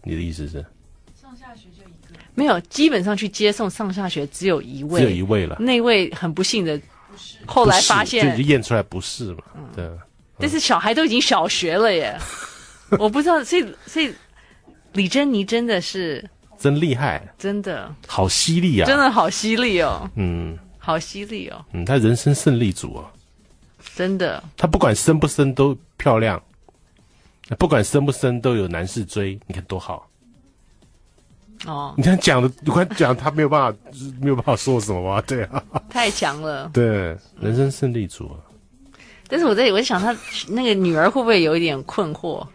[0.03, 0.53] 你的意思是？
[1.21, 2.19] 上下学就一个？
[2.35, 5.55] 没有，基本上去接送上下学只有一位，只有一位了。
[5.59, 6.77] 那位很不幸的，
[7.45, 9.43] 后来发现就验出来不是嘛？
[9.55, 9.89] 嗯、对。
[10.39, 12.17] 但是小孩都已经小学了耶，
[12.99, 14.13] 我不知道，所以所以
[14.93, 17.93] 李珍妮真的是真厉害，真的。
[18.07, 23.11] 好犀利啊，真的好犀利哦，嗯，好犀利哦，嗯，他人生胜利组啊，
[23.95, 26.41] 真的，他不管生不生都漂亮，
[27.57, 30.09] 不管生不生都有男士追，你看多好。
[31.65, 33.79] 哦，你看讲的，你看讲他没有办法，
[34.19, 35.21] 没有办法说什么啊？
[35.21, 38.35] 对啊，太强了，对，人生胜利组啊。
[39.27, 40.15] 但是我在我在想，他
[40.47, 42.45] 那个女儿会不会有一点困惑？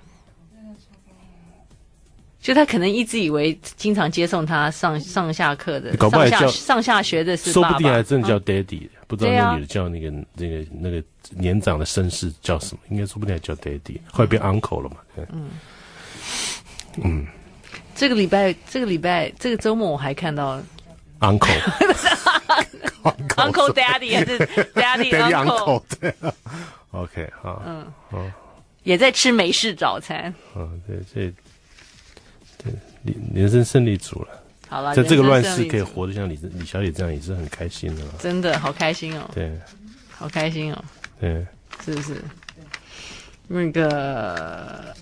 [2.40, 12.80] 就他可能一直以为经常接送他上上下课的，搞不好叫上下上下学的是爸爸，说不定还真的叫 daddy，、嗯、不知道那女的叫那个、啊、那个那个年长的绅士叫什么？
[12.90, 14.96] 应该说不定还叫 daddy，后来变 uncle 了嘛？
[15.30, 15.50] 嗯
[17.02, 17.26] 嗯，
[17.94, 20.62] 这个礼拜这个礼拜这个周末我还看到
[21.20, 21.48] uncle。
[23.36, 24.38] Uncle Daddy 还是
[24.74, 25.82] Daddy Uncle？
[26.00, 26.14] 对
[26.90, 28.30] ，OK 好，嗯，哦，
[28.82, 30.32] 也在吃美式早餐。
[30.56, 31.32] 嗯，对，这
[32.62, 32.72] 对
[33.34, 34.28] 人生胜利组了。
[34.68, 38.12] 好了，在这个乱世可以活得像李李小姐这样，也是很开心的嘛。
[38.18, 39.50] 真的好开心哦，对
[40.10, 40.84] 好开心哦，
[41.20, 41.46] 对，
[41.84, 42.22] 是不是？
[43.46, 44.94] 那个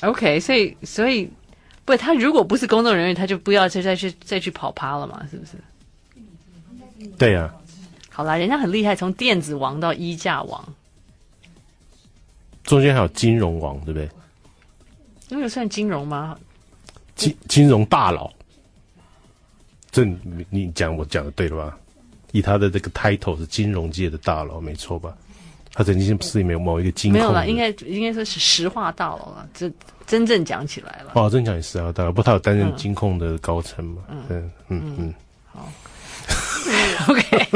[0.00, 1.30] ，OK，所以所以
[1.84, 5.52] 不，他如果不是工作人员，他就不要再再去再去跑趴了嘛，是不是？
[7.16, 7.54] 对呀、啊，
[8.10, 10.64] 好啦，人家很厉害，从电子王到衣架王，
[12.64, 14.08] 中间还有金融王，对不对？
[15.28, 16.38] 那个算金融吗？
[17.14, 18.32] 金金融大佬，
[19.90, 21.78] 这你你讲我讲的对了吧？
[22.32, 25.16] 以他的这个 title 是金融界的大佬，没错吧？
[25.72, 29.70] 他曾经是没有某一个金没有了，应该应该说是石化大佬了，这
[30.06, 31.12] 真正讲起来了。
[31.14, 34.02] 哦，真讲也是啊，大佬，不，他有担任金控的高层嘛？
[34.08, 35.14] 嗯嗯嗯嗯，
[35.52, 35.70] 好
[37.08, 37.46] ，OK，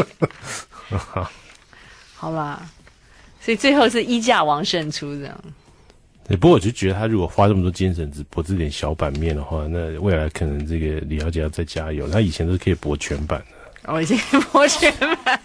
[0.90, 1.30] 好，
[2.16, 2.70] 好吧，
[3.40, 5.40] 所以最后是衣架王胜出这样。
[6.28, 12.08] 对，不过我就觉得他如果花这么多精神只博这点小版面的话，那未来可能这个李小姐要再加油。
[12.08, 13.61] 他以前都是可以博全版的。
[13.84, 14.16] 我已经
[14.52, 14.92] 摸全
[15.24, 15.40] 版，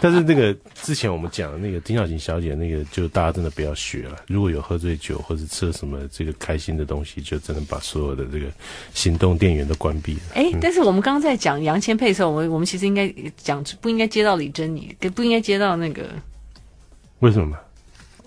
[0.00, 4.16] 但是那个之前我们讲的那个丁小琴小姐，那个就大家真的不要学了。
[4.26, 8.46] 如果有喝醉酒或者吃了什么这个开心的东西，就真的把所有的这个
[8.94, 10.20] 行动电源都关闭了。
[10.32, 16.08] 哎、欸，但是我们刚刚在讲杨千霈的时候，我们我们其实应该讲不应该接到李珍妮，不应该接到那个
[17.18, 17.54] 为什么？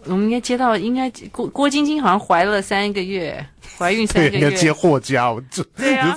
[0.06, 3.44] 我们应该接到应该郭郭晶晶好像怀了三个月，
[3.76, 5.66] 怀孕三个月，应该接霍家，我这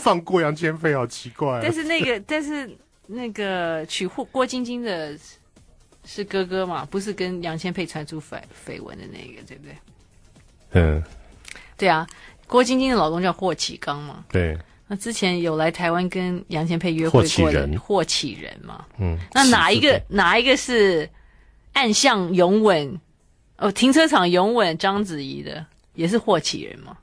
[0.02, 1.60] 放过杨千霈好奇怪、啊。
[1.62, 2.70] 但是那个但是。
[3.12, 5.18] 那个娶霍郭晶晶的
[6.04, 6.86] 是哥哥嘛？
[6.88, 9.76] 不是跟杨千霈传出绯绯闻的那个，对不对？
[10.72, 11.02] 嗯，
[11.76, 12.06] 对啊，
[12.46, 14.24] 郭晶晶的老公叫霍启刚嘛。
[14.30, 14.56] 对。
[14.86, 18.84] 那之前有来台湾跟杨千霈约会过的霍启仁嘛？
[18.98, 19.18] 嗯。
[19.32, 21.08] 那哪一个哪一个是
[21.72, 23.00] 暗巷拥吻？
[23.58, 26.96] 哦，停车场拥吻章子怡的也是霍启仁嘛？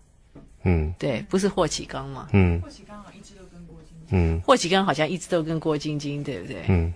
[0.63, 2.27] 嗯，对，不是霍启刚嘛？
[2.33, 2.61] 嗯。
[4.09, 6.63] 嗯，霍启刚好像一直都跟郭晶晶，对不对？
[6.69, 6.93] 嗯，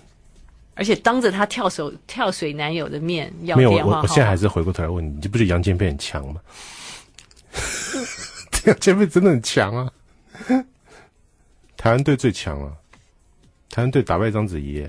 [0.75, 6.41] 而且当着她跳手跳水男友的面要没有我，我现在还是回过头来问你，你不觉得杨千霈很强吗？
[8.65, 9.91] 杨千霈真的很强啊！
[11.75, 12.71] 台湾队最强了，
[13.69, 14.87] 台湾队打败章子怡，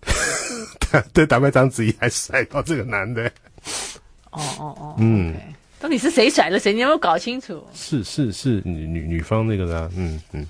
[0.80, 3.30] 台湾队打败章子怡还甩到这个男的。
[4.30, 5.82] 哦哦哦，嗯，okay.
[5.82, 6.72] 到底是谁甩了谁？
[6.72, 7.62] 你有没有搞清楚？
[7.74, 10.46] 是是是女女女方那个的，嗯嗯。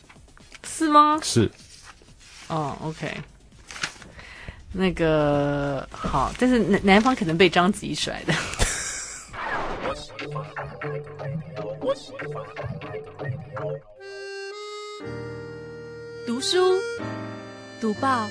[0.81, 1.21] 是吗？
[1.23, 1.51] 是，
[2.49, 3.15] 哦、oh,，OK，
[4.73, 8.33] 那个好，但是男男方可能被章子怡甩的。
[16.27, 16.79] 读书，
[17.79, 18.27] 读报，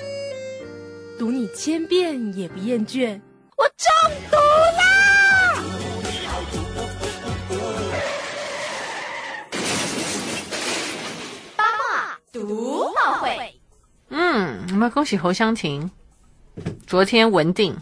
[1.20, 3.22] 读你千遍也不厌倦。
[3.58, 3.86] 我中
[4.32, 4.38] 毒
[4.76, 4.99] 啦！
[14.10, 15.90] 嗯，我们恭喜侯湘婷，
[16.88, 17.76] 昨天稳定，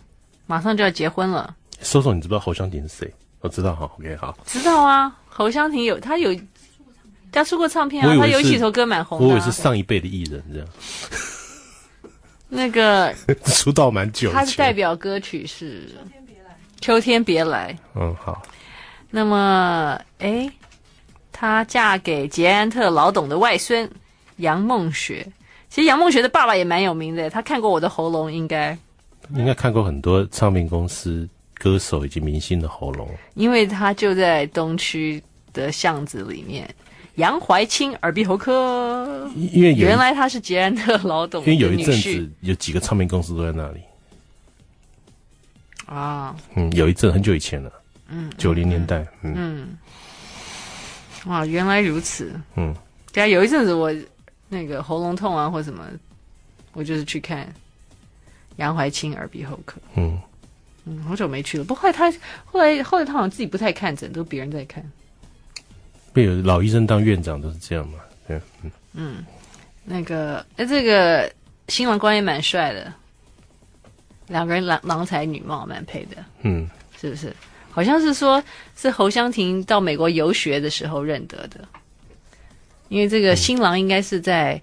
[0.46, 1.56] 马上就要结婚了。
[1.80, 3.14] 搜搜，你知不知道侯湘婷是谁？
[3.40, 5.16] 我知道哈，OK，好，知道啊。
[5.28, 6.36] 侯湘婷有，她有，
[7.32, 9.28] 她出过唱片啊，她有几首歌蛮红的、啊。
[9.28, 10.68] 我以为是上一辈的艺人这样。
[12.50, 13.14] 那个
[13.46, 16.50] 出道蛮久，她的代表歌曲是《秋天别来》。
[16.82, 17.78] 秋天别来。
[17.96, 18.42] 嗯，好。
[19.10, 20.52] 那么，哎，
[21.32, 23.90] 她嫁给捷安特老董的外孙。
[24.38, 25.28] 杨梦雪，
[25.70, 28.78] 其实杨梦雪的爸爸也蛮有名的，他看过我的喉咙，应该。
[29.36, 36.68] 应该看过很多唱片公司歌手以及明星的喉咙，因为他就在东区的巷子里面。
[37.16, 43.82] 杨怀清耳鼻喉科，因为原来他是捷安特老董，因为有一阵子有几个唱片公司都在那里。
[45.88, 47.72] 啊，嗯，有一阵很久以前了，
[48.08, 49.78] 嗯，九零年代，嗯，嗯，
[51.26, 52.74] 哇，原来如此，嗯，
[53.12, 53.94] 对啊，有一阵子我。
[54.50, 55.86] 那个喉咙痛啊，或什么，
[56.74, 57.48] 我就是去看
[58.58, 59.80] 杨怀清耳鼻喉科。
[59.96, 60.20] 嗯
[60.86, 61.64] 嗯，好久没去了。
[61.64, 62.12] 不过后来他
[62.46, 64.84] 后来后来他好像自己不太看诊，都别人在看。
[66.14, 68.00] 被有老医生当院长都是这样嘛？
[68.28, 69.26] 对，嗯嗯，
[69.84, 71.32] 那个哎，这个
[71.68, 72.94] 新郎官也蛮帅的，
[74.28, 76.18] 两个人郎郎才女貌，蛮配的。
[76.44, 76.68] 嗯，
[77.00, 77.36] 是不是？
[77.70, 78.44] 好像是说，
[78.76, 81.68] 是侯湘婷到美国游学的时候认得的。
[82.90, 84.62] 因为这个新郎应该是在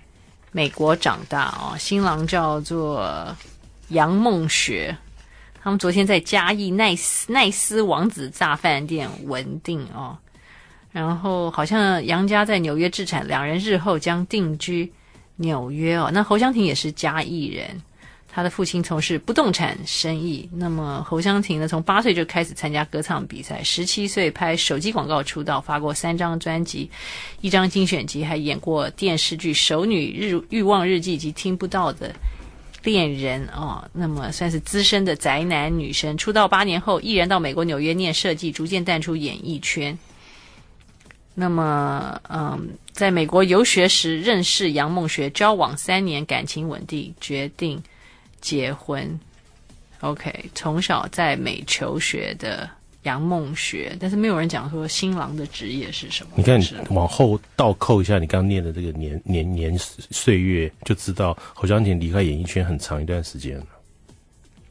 [0.53, 3.35] 美国长大哦，嗯、新郎叫做
[3.88, 4.96] 杨梦雪，
[5.63, 10.17] 他们昨天在嘉义奈斯奈斯王子炸饭店稳定哦，
[10.92, 14.92] 然后好像杨家在纽约置产，两人日后将定居
[15.37, 16.11] 纽约哦。
[16.13, 17.83] 那侯湘婷也是嘉义人，
[18.35, 20.49] 他的父亲从事不动产生意。
[20.53, 26.91] 那么侯湘婷呢，从八岁就开始参加歌唱比赛，十七岁拍手机广告出道，发过三张专辑，
[27.41, 32.13] 一张精选集，还演过电视剧《熟女日欲望日记》以及《听不到的
[32.83, 33.89] 恋人》哦。
[33.93, 36.19] 那么算是资深的宅男女生。
[36.19, 39.97] 出道八年后，毅然到美国纽约念设计，逐渐淡出演艺圈。
[41.37, 47.81] 那么，嗯，在美国游学时认识杨梦学，交往三年，感情稳定，决定。
[48.45, 49.19] 结婚
[50.01, 50.31] ，OK。
[50.55, 52.69] 从小在美求学的
[53.05, 56.33] 杨梦学，但是没有人讲说新郎的职业是什么。
[56.37, 63.67] 你看，往后倒扣一下，你刚念的这个年年年岁月，就知道侯湘婷离开演艺圈很长一段时间了。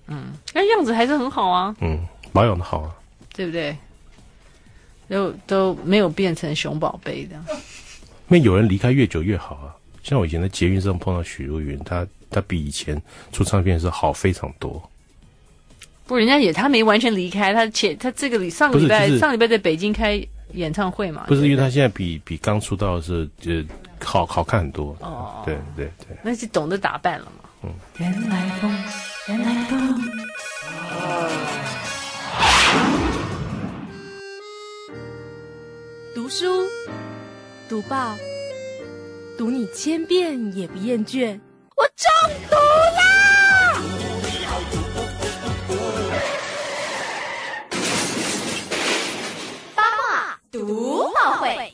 [0.06, 1.76] 嗯，那样子还是很好啊。
[1.82, 2.96] 嗯，保养的好啊，
[3.34, 3.76] 对不对？
[5.08, 7.44] 都都没有变成熊宝贝的。
[8.28, 9.74] 那有人离开越久越好啊。
[10.04, 14.82] 像我以前在捷运上碰到许茹芸，她她比以前出唱片的时候好非常多。
[16.06, 20.22] 不，人家也他没完全离开，他前他这个礼上个礼拜、就是、上礼拜在北京开
[20.52, 21.24] 演唱会嘛。
[21.28, 23.64] 不是，因为他现在比比刚出道的时候就
[24.04, 24.94] 好好看很多。
[25.00, 27.50] 哦，对对对，那是懂得打扮了嘛。
[27.64, 27.74] 嗯。
[28.00, 28.70] 原来风，
[29.30, 30.02] 原来风。
[36.14, 36.46] 读书，
[37.70, 38.14] 读报。
[39.36, 41.40] 读你千遍也不厌倦，
[41.76, 42.06] 我中
[42.50, 42.56] 毒
[42.96, 43.82] 啦！
[49.76, 51.74] 八卦读报会，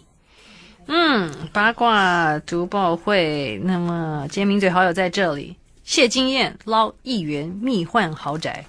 [0.88, 3.60] 嗯，八卦读报会。
[3.64, 8.64] 那么，今天名嘴好友在这里，谢金燕捞议员密换豪宅。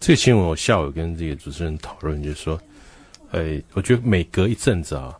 [0.00, 2.60] 这个新闻我下午跟这个主持人讨论，就是说，
[3.30, 5.14] 呃，我觉得每隔一阵子啊。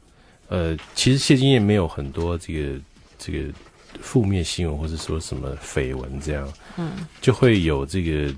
[0.48, 2.80] 呃，其实谢金燕没有很多这个
[3.18, 3.52] 这个
[4.00, 8.34] 负面新闻，或者说什么绯闻这样，嗯，就会有这个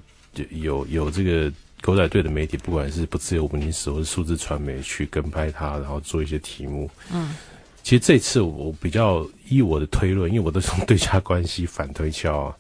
[0.51, 7.35] 有有这个狗仔队的媒体，不管是不自由文明史或是数字传媒去跟拍他，然后做一些题目，嗯，
[7.83, 12.57] 其实这次我比较依我的推论，因为我都从对家关系反推敲啊，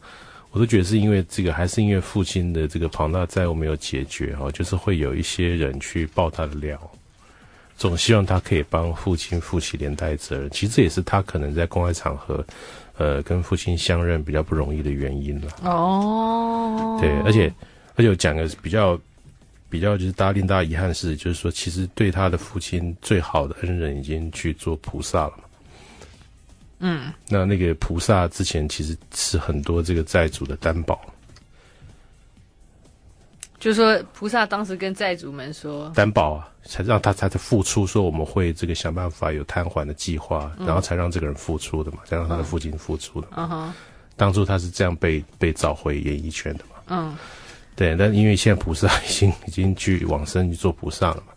[0.51, 6.79] 我都觉得是因为这个，还是因为父亲的这个庞大债务没有解决哈，就是会有一些人去爆他的料。
[7.77, 12.45] 总希望他可以帮父亲负起连带责任，其实这也是他可能在公开场合，
[12.99, 15.49] 呃，跟父亲相认比较不容易的原因了。
[15.63, 17.53] 哦，对，而且
[17.95, 19.01] 而且我讲个比较
[19.71, 25.45] 比较就是大家令大家遗憾的是，就是说其实对他的父亲最好的恩人已经去做菩萨了嘛。
[26.81, 31.01] 嗯，那那个菩萨之前其实是很多这个债主的担保。
[33.59, 43.27] 就是说，菩萨当时跟债主们说，担保啊，才让他才付出，说我们会这个想办法有摊还的计划，嗯，然后才让这个人付出的嘛，才让他的父亲付出的。
[43.37, 43.73] 嗯哼，
[44.17, 46.77] 当初他是这样被被找回演艺圈的嘛。
[46.87, 47.17] 嗯，
[47.75, 51.33] 对，但因为现在菩萨已经已经去往生去做菩萨了嘛。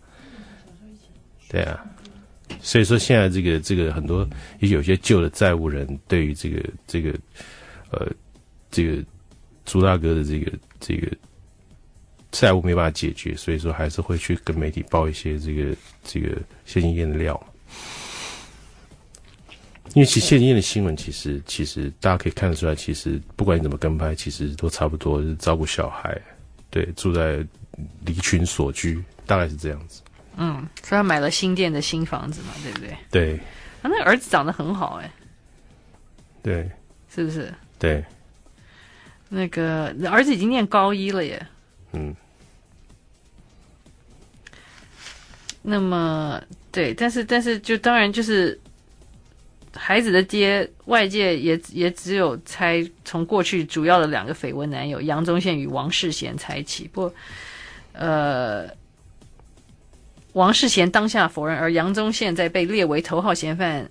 [1.49, 1.83] 对啊，
[2.61, 4.27] 所以说现在这个这个很多
[4.59, 7.17] 也有些旧的债务人对于这个这个
[7.89, 8.07] 呃
[8.69, 9.03] 这个
[9.65, 11.07] 朱大哥的这个这个。
[12.31, 17.39] 债务没办法解决，所以说还是会去跟媒体报一些这个这个谢金燕的料。
[19.93, 26.17] 因为其实谢金燕的新闻，其实其实大家可以看得出来，其实不管你怎么跟拍，其实都差不多是照顾小孩，
[26.69, 27.45] 对，住在
[28.05, 30.01] 离群所居，大概是这样子。
[30.37, 32.97] 嗯，所以他买了新店的新房子嘛，对不对？
[33.11, 33.39] 对。
[33.81, 35.11] 他、啊、那个儿子长得很好，哎。
[36.41, 36.71] 对。
[37.13, 37.53] 是不是？
[37.77, 38.01] 对。
[39.27, 41.45] 那个儿子已经念高一了耶。
[41.93, 42.15] 嗯，
[45.61, 48.57] 那么对，但是但是就当然就是
[49.75, 57.13] 孩子的爹，外界也也只有猜从过去主要的两个绯闻男友杨宗宪与王世贤猜起，不
[57.93, 58.69] 呃，
[60.33, 63.89] 王世贤当下否认，而杨宗宪在被列为头号嫌犯、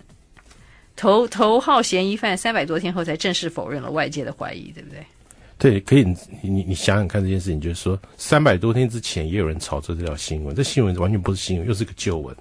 [0.97, 5.05] 头头号嫌疑犯三百多天后才正式否认了外界的怀疑，对不对？
[5.61, 6.03] 对，可以，
[6.41, 12.35] 你你想想看这件事情，就是说三百多天之前也有人炒作这条新闻，这新闻完全不是新闻，又是个旧闻。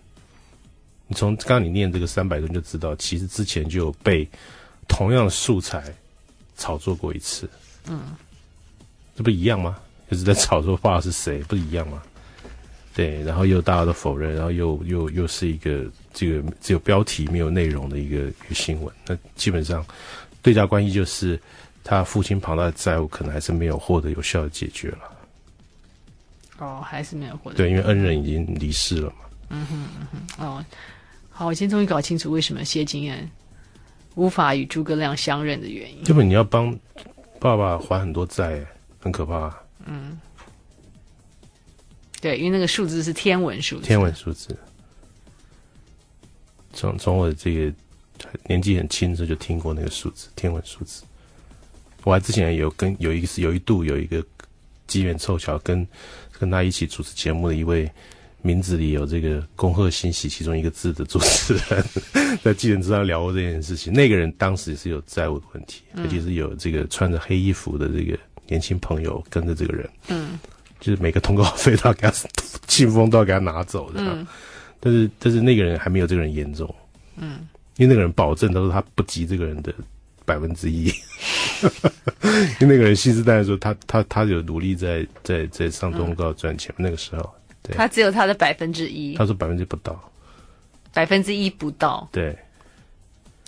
[1.05, 4.26] 你从刚你念这个三百多就知道，其实之前就有被
[4.88, 5.93] 同样的素材
[6.55, 7.49] 炒作过一次。
[7.89, 8.15] 嗯，
[9.17, 9.78] 这不一样吗？
[10.09, 12.01] 就是在炒作爸是谁，不一样吗？
[12.95, 19.86] 对，然后又大家都否认，然后又又又是一个这个只有标题没有内容的一个一个新闻，那基本上
[20.41, 21.38] 对价关系就是。
[21.84, 25.00] 他父亲庞大的债务可能还是没有获得有效的解决了。
[26.60, 27.56] 哦，还是没有获得。
[27.56, 29.16] 对，因为恩人已经离世了嘛。
[29.50, 30.46] 嗯哼嗯哼。
[30.46, 30.66] 哦，
[31.30, 33.30] 好，我今天终于搞清楚为什么谢金燕
[34.16, 36.04] 无法与诸葛亮相认的原因。
[36.04, 36.78] 根本你要帮
[37.40, 38.62] 爸爸还很多债，
[39.00, 39.58] 很可怕。
[39.86, 40.20] 嗯，
[42.20, 44.56] 对，因为那个数字是天文数字，天文数字。
[46.74, 47.74] 从从我这个
[48.48, 51.04] 年纪很轻的时候就听过那个数字，天文数字。
[52.10, 54.24] 我还之前有跟有一次有一度有一个
[54.88, 55.86] 机缘凑巧跟
[56.39, 57.88] 跟他一起主持节目的一位
[58.41, 61.86] 名字里有这个恭贺新喜其中一个字的主持人，
[62.41, 63.93] 在记者之上聊过这件事情。
[63.93, 70.39] 那个人当时是有债务的问题，而且是有这个穿着黑衣服的这个年轻朋友跟着这个人，嗯，
[70.80, 72.14] 就是每个通告费都要给他
[72.68, 74.01] 信封都要给他拿走的。
[74.01, 74.26] 嗯，
[74.80, 76.74] 但是但是那个人还没有这个人严重，
[77.18, 77.47] 嗯，
[77.78, 79.72] 因为那个人保证都是他不及这个人的。
[80.30, 80.86] 百分之一，
[82.62, 90.00] 因 为那个人信誓旦旦说他他他有努力在在在上通告赚钱，嗯、那个时候，对，他只有他的百分之一，他说百分之不到，
[90.94, 92.38] 百分之一不到，对，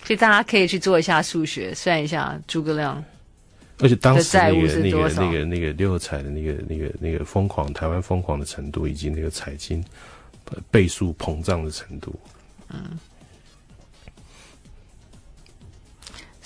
[0.03, 3.03] 所以大家可以去做一下数学，算一下诸葛亮，
[3.77, 9.85] 而且当时那个那个那个那个六合彩的那个那个那个疯狂台湾疯狂的程度，以及那个彩金
[10.71, 12.19] 倍数膨胀的程度，
[12.69, 12.97] 嗯。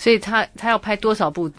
[0.06, 1.52] 所以他他要拍多少部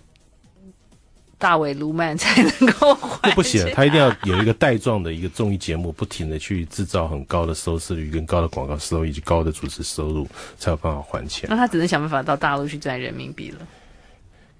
[1.37, 3.33] 大卫卢曼才能够还？
[3.33, 10.29] 不行，他一定要有一个带状的一个综艺节目，不停的去制造很高的收视率、跟高的广告收入以及高的主持收入，
[10.59, 11.51] 才有办法还钱。
[11.51, 13.67] 那他只能想办法到大陆去赚人民币了。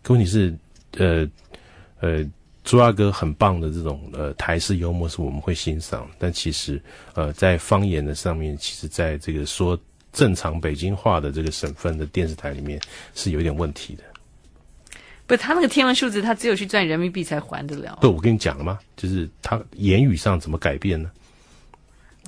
[0.03, 0.53] 可问题是，
[0.97, 1.25] 呃
[2.01, 2.29] 呃，
[2.65, 6.83] 朱阿哥很棒的这种呃台式幽默是我们会欣赏，但其实
[7.15, 9.79] 呃在方言的上面，其实在这个说。
[10.17, 12.81] 正常北京话的这个省份的电视台里面
[13.15, 14.03] 是有点问题的。
[15.27, 17.99] 不，他那个天文数字，他只有去赚人民币才还得了。
[18.01, 18.79] 对，我跟你讲了吗？
[18.97, 21.11] 就是他言语上怎么改变呢？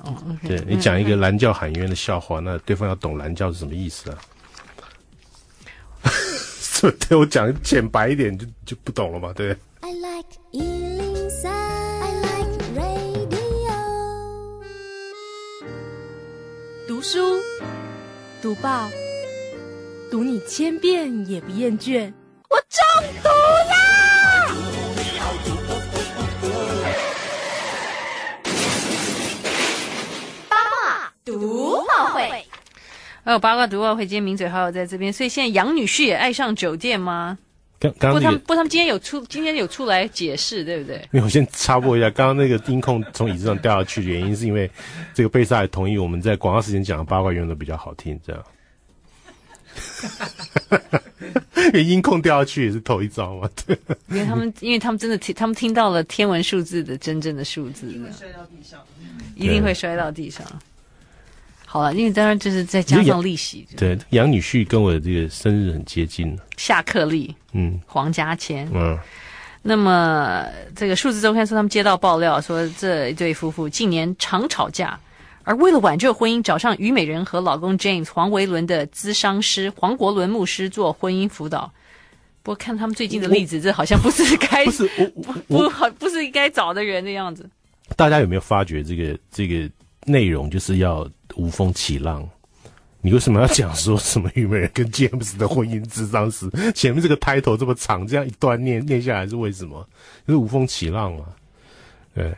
[0.03, 4.19] 哦，okay, 对，你讲一个蓝教喊冤的笑话，嗯，那对方要懂蓝教是什么意思啊？
[7.09, 9.55] 对，我讲浅白一点就就不懂了嘛，对。
[9.81, 10.29] I like
[16.99, 17.39] 读书，
[18.41, 18.89] 读报，
[20.11, 22.11] 读你千遍也不厌倦。
[22.49, 22.83] 我中
[23.23, 23.29] 毒
[23.69, 24.51] 啦！
[30.49, 32.45] 八卦读报会，
[33.23, 37.37] 还有八卦读报会，今天名嘴好友在这边，所以现在杨女士也爱上酒店吗？
[37.79, 40.97] 刚刚、那个、不，他们不，他们今天有出，今天有出来解释，对不对？
[41.11, 44.69] 没有，我先插播一下，刚刚那个音控从椅子上掉下去的原因，是因为
[45.13, 48.43] 这个贝萨也同意我们在广告时间讲的八卦永远都比较好听，这样。
[51.55, 53.77] 因为音控掉下去也是头一遭嘛，对。
[54.09, 58.79] 因为他们，因为他们真的听，他们听到了天文数字的真正的数字，一定会摔到地上，
[59.35, 60.45] 一定会摔到地上。
[61.71, 63.63] 好了，因为当然就是再加上利息。
[63.77, 66.35] 对，杨女婿跟我的这个生日很接近。
[66.57, 68.97] 夏克立，嗯，黄家千，嗯。
[69.61, 70.43] 那么
[70.75, 74.99] 这个数字周刊说，他们接到爆料说，这一对夫妇近年常吵架，
[75.43, 81.71] 而为了挽救婚姻，找上虞美人和老公 James 黄维伦的咨商师黄国伦牧师做婚姻辅导。
[82.41, 87.47] 不过看他们最近的例子，这好像不是该不是我 不不好不是应该找的人的样子。
[87.95, 89.69] 大家有没有发觉这个这个
[90.05, 91.09] 内容就是要？
[91.35, 92.27] 无风起浪，
[93.01, 96.49] 你为什么要讲说什么虞美人跟 James 的婚姻智商师？
[96.73, 99.87] 前面这个 title 这么长，这样一段念念下来是为什么？
[100.27, 101.25] 就是无风起浪嘛。
[102.15, 102.35] 对，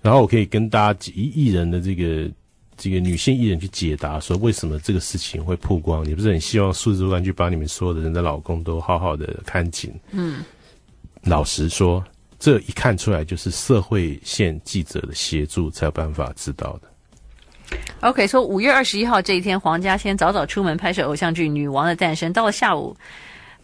[0.00, 2.30] 然后我可以跟大家以艺人的这个
[2.76, 6.08] 这个女性艺人去解答，说为什么这个事情会曝光？
[6.08, 9.92] 你不是很希望数字周刊去把你们所有的人的老公都好好的看紧？
[10.12, 10.44] 嗯，
[11.24, 12.02] 老实说，
[12.40, 17.78] 这一看出来就是社会线记者的协助才有办法知道的。
[18.00, 22.30] OK，说五月二十一号这一天，黄家千早早出门拍摄偶像剧《女王的诞生》。
[22.32, 22.96] 到了下午，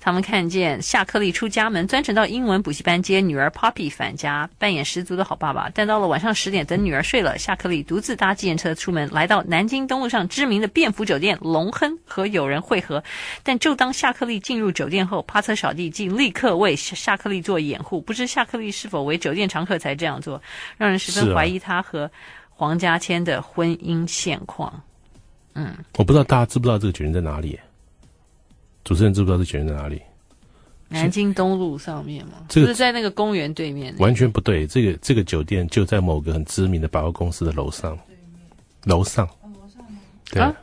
[0.07, 5.68] 他们看见夏克立出家门，专程到英文补习班接女儿 Poppy 返家，扮演十足的好爸爸。
[5.74, 13.02] 但到了晚上十点，等女儿睡了，夏克立独自搭计程车出门，来到南京东路上知名的便服酒店龙亨和友人会合。
[13.42, 20.40] 但就当夏克立进入酒店后，趴车小弟竟立刻为夏克立做掩护，不知夏克立是否为酒店常客才这样做，
[20.76, 22.09] 让人十分怀疑他和。
[22.59, 24.80] 黄家千的婚姻现况，
[25.54, 27.59] 嗯，我不知道大家知不知道这个酒店在哪里？
[28.87, 30.01] 主持人知不知道这个酒店在哪里？
[30.89, 32.34] 南京东路上面吗？
[32.49, 33.93] 这个是在那个公园对面。
[33.99, 37.99] 完全不对，这个这个酒店就在某个很知名的百货公司的楼上，
[38.84, 39.84] 楼上，楼上
[40.30, 40.55] 对、啊，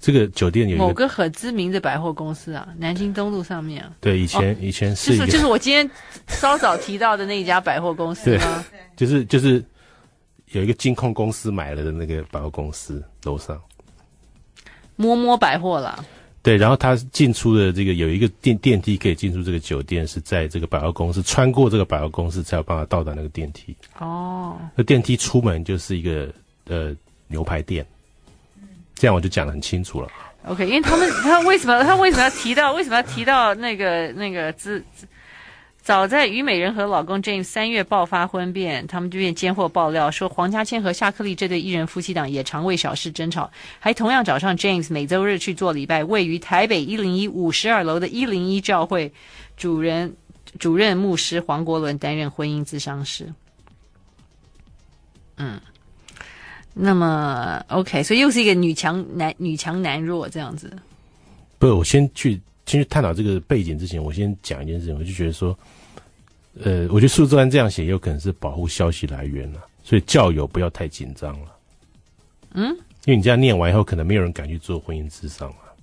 [0.00, 3.92] 这个酒店有某个很知名的百货公司啊，南京东路上面啊。
[4.00, 5.88] 对，以前、哦、以前是就是就是我今天
[6.26, 8.64] 稍早提到的那一家百货公司吗？
[8.96, 9.62] 就是就是。
[10.52, 13.60] 有一个金控公司买了的那个百货公司楼上，
[14.96, 16.02] 摸摸百货啦。
[16.42, 23.76] 对，然后他进出的这个有一个电电梯可以进出这个酒店，是在这个百货公司，穿过这个百货公司才有办法到达那个电梯。
[23.98, 26.32] 哦，那电梯出门就是一个
[26.66, 26.94] 呃
[27.26, 27.84] 牛排店，
[28.94, 30.08] 这样我就讲得很清楚了。
[30.44, 34.82] OK，因为他们他为什么他为什么要提到为什么要提到那个那个资？
[35.88, 49.10] 早在于美人和老公 James 三月爆发婚变，他们就便间或爆料说，黄家千和夏克立这对艺人夫妻档也常为小事争吵，还同样找上 James 每周日去做礼拜，位于台北一零一五十二楼的一零一教会
[49.56, 50.14] 主人
[50.58, 53.32] 主任牧师黄国伦担任婚姻咨商师。
[55.38, 55.58] 嗯，
[56.74, 60.70] 那么 OK，所以又是一个女强男女强男弱这样子。
[61.58, 65.58] 不是，我先去先去探讨这个背景之前，我先讲一件事情，我就觉得说。
[66.64, 71.56] 呃，我觉得数字安这样写，有可能是保护消息来源了，所以教友不要太紧张了。
[72.54, 72.68] 嗯，
[73.04, 75.74] 因为你这样念完以后，可能没有人敢去做婚姻咨商了，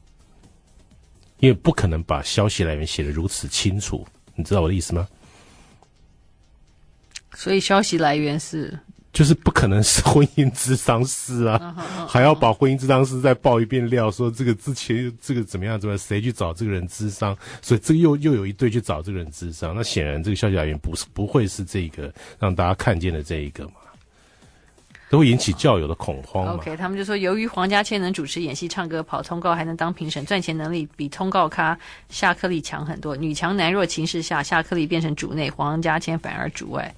[1.40, 4.06] 因为不可能把消息来源写的如此清楚，
[4.36, 5.08] 你知道我的意思吗？
[7.36, 8.78] 所以消息来源是。
[9.16, 11.74] 就是不可能是婚姻咨商师啊，
[12.06, 23.76] 还要把婚姻咨商师再爆一遍料，说这个之前这个怎么样怎么样，谁去找这个人咨商，所以这个又又有一对去找这个人咨商，那显然这个消息来源不是不会是这个让大家看见的这一个嘛。
[25.16, 26.46] 都引起教友的恐慌。
[26.56, 33.16] OK，他们就说，由于黄家千能主持、演戏、唱歌、跑通告，还能当评审，赚钱能力比通告咖夏克立强很多。
[33.16, 36.94] 女强男弱情势下，夏克立变成主内，黄家千反而主外。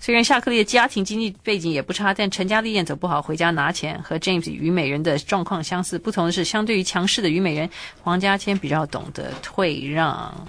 [0.00, 5.98] 虽然夏克立的家庭经济背景也不差，但成家立业走不好，回家拿钱，和 James 虞美人的状况相似。
[5.98, 7.68] 不同的是，相对于强势的虞美人，
[8.00, 10.48] 黄家千比较懂得退让。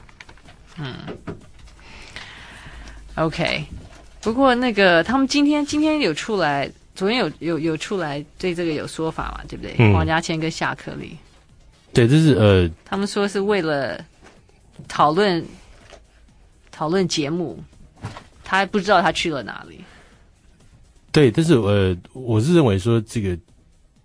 [0.77, 0.95] 嗯
[3.15, 3.65] ，OK。
[4.21, 6.71] 不过那个他们今天今天有出来。
[6.99, 9.39] 昨天有有有出来对这个有说法嘛？
[9.47, 9.73] 对不对？
[9.79, 11.15] 嗯、黄家千跟夏克立，
[11.93, 14.03] 对，这是呃，他们说是为了
[14.85, 15.41] 讨论
[16.73, 17.57] 讨论节目，
[18.43, 19.79] 他还不知道他去了哪里。
[21.13, 23.39] 对，但是呃，我是认为说这个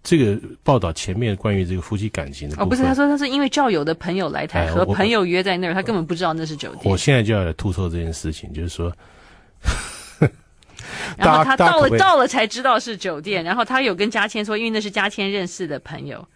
[0.04, 6.82] 这个报道前面关于这个夫妻感情的哦，不是，他说他是因为教友的朋友来台，和朋友约在那儿，他根本不知道那是酒店。
[6.84, 8.92] 我现在就要来吐槽这件事情，就是说。
[11.16, 13.42] 然后他到了，到了才知道是酒店。
[13.44, 16.26] 然后他有跟家谦说，因为那是家谦认识的朋友。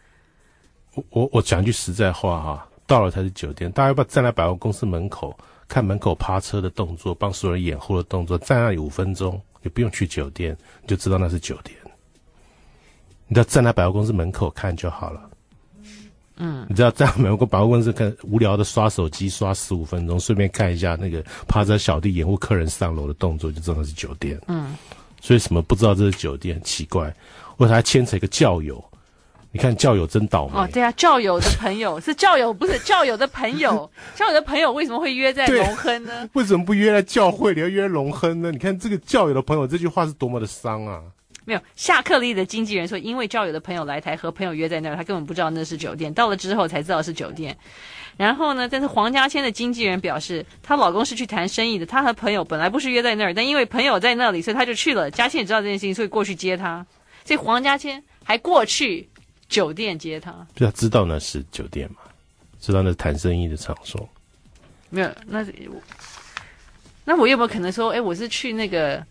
[0.94, 3.70] 我我我讲句实在话哈，到了才是酒店。
[3.72, 5.36] 大家要不要站在百货公司门口
[5.68, 11.76] 看门口趴车的动作，帮所有人掩护的动作，站那里五分钟，也不用去酒店，你就知道那是酒店。
[13.26, 15.27] 你只要站在百货公司门口看就好了。
[16.38, 24.40] 嗯，你知道在美国百货公司看无聊的刷手机刷十五分钟，顺便看一下那个趴在小弟掩护客人上楼的动作，就知道那是酒店。
[24.46, 24.76] 嗯，
[25.20, 27.14] 所以什么不知道这是酒店很奇怪，
[27.56, 28.82] 为啥还牵扯一个教友？
[29.50, 30.68] 你看教友真倒霉哦。
[30.70, 33.90] 对啊，教友的朋友 是教友，不是教友的朋友。
[34.14, 36.28] 教友的朋友为什么会约在龙亨呢？
[36.34, 38.52] 为什么不约在教会你，要约龙亨呢？
[38.52, 41.00] 你看这个教友的朋友这句话是多么的伤啊！
[41.48, 46.12] 没有，夏克立的经纪人说，因为教友的朋友来台，和朋友约在那儿，他根本不知道那是酒店。
[46.12, 47.56] 到了之后才知道是酒店。
[48.18, 55.10] 然后呢，但是黄家千的经纪人表示，她老公是去谈生意的，她和朋友本来不是约在那儿，但因为朋友在那里，所以他就去了。
[55.10, 56.84] 家千也知道这件事情，所以过去接他。
[57.24, 59.08] 所以黄家千还过去
[59.48, 60.46] 酒店接他。
[60.54, 61.96] 对啊，知道那是酒店嘛？
[62.60, 64.06] 知道那是谈生意的场所。
[64.90, 65.42] 没有，那
[67.06, 69.02] 那我有没有可能说，哎，我是去那个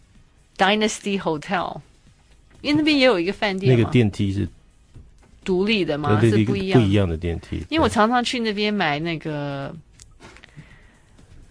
[0.55, 1.81] Dynasty Hotel？
[2.61, 4.47] 因为那边也有一个饭店，那个电梯是
[5.43, 6.19] 独立的吗？
[6.21, 7.63] 是不一样不一样的电梯。
[7.69, 9.73] 因为我常常去那边买那个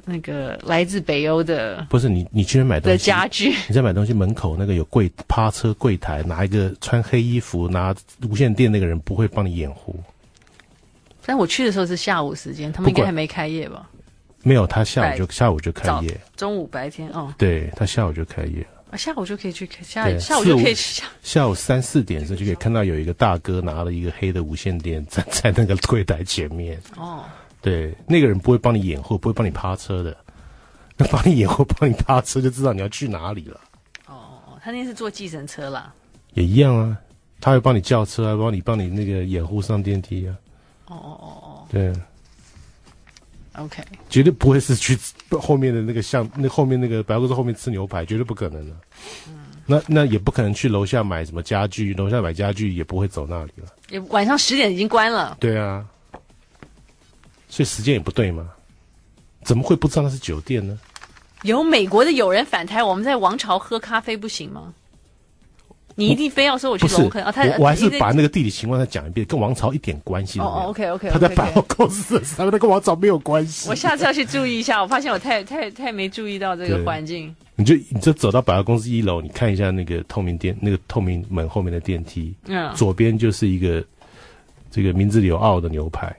[0.04, 3.54] 那个来自北欧的，不是你，你居然买东西的家具。
[3.68, 7.94] 你在买东西门口那个有柜趴车柜台，拿一个穿黑衣服拿
[8.28, 9.98] 无线电那个人不会帮你掩护。
[11.24, 13.88] 但我去的时候是下午时间，他们应该还没开业吧？
[14.42, 17.34] 没有，他下午就下午就开业，中午白天哦。
[17.36, 18.64] 对，他下午就开业。
[18.90, 21.04] 啊，下午就可以去看，下下午就可以去下。
[21.22, 26.80] 下午三四点的时候就可以看到有一个大哥拿了一个黑的无线电站在那个柜台前面。
[26.96, 27.24] 哦，
[27.60, 30.16] 对，那个人不会帮你掩护，不会帮你趴车的。
[30.96, 33.60] 那帮你掩护，帮你趴车，就知道你要去哪里了。
[34.06, 35.92] 哦，他那是坐计程车啦。
[36.34, 36.96] 也一样啊，
[37.40, 40.36] 他会帮你叫车啊，帮你帮你那个掩护上电梯啊。
[40.86, 41.66] 哦哦哦哦。
[41.70, 41.92] 对。
[43.58, 44.98] OK，绝对不会是去
[45.30, 48.76] 后面的那个像那后面那个百货公司后面吃牛排，绝对不可能的。
[49.28, 53.72] 嗯，那那也不可能去楼下买什么家具，楼下买家具也不会走那里了。
[53.88, 55.36] 也晚上十点已经关了。
[55.40, 55.84] 对啊，
[57.48, 58.46] 所以时间也不对嘛，
[59.42, 60.78] 怎么会不知道那是酒店呢？
[61.42, 64.74] 有美国的友人反台，我们在王朝喝咖啡不行吗？
[65.96, 67.32] 你一定非要说我去，龙坑啊？
[67.32, 70.56] 他我我还是把那个地理情况再讲一遍，跟王朝一点关系都没有。
[70.56, 73.68] 哦，OK OK，他在百货公司的时候，那跟王朝没有关系。
[73.68, 77.34] 我下次要去注意一下，我发现我太太太没注意到这个环境。
[77.56, 83.82] 你就你就走到百货公司一楼，你看一下那个透明电那个透明门后面的电梯，嗯，左边就是一个
[84.70, 86.14] 这个名字里有奥的牛排，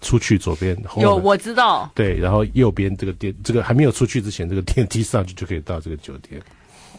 [0.00, 6.40] 出去左边有我知道，对，然后右边这个电这个还没有出去之前，这个电梯上去就可以到这个酒店。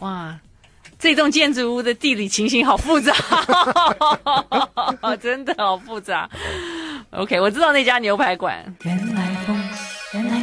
[0.00, 0.38] 哇，
[1.00, 3.14] 这栋建筑物的地理情形好复杂，
[5.20, 6.28] 真的好复杂。
[7.10, 8.62] OK，我知道那家牛排馆。
[8.84, 9.58] 原来风，
[10.12, 10.39] 原来。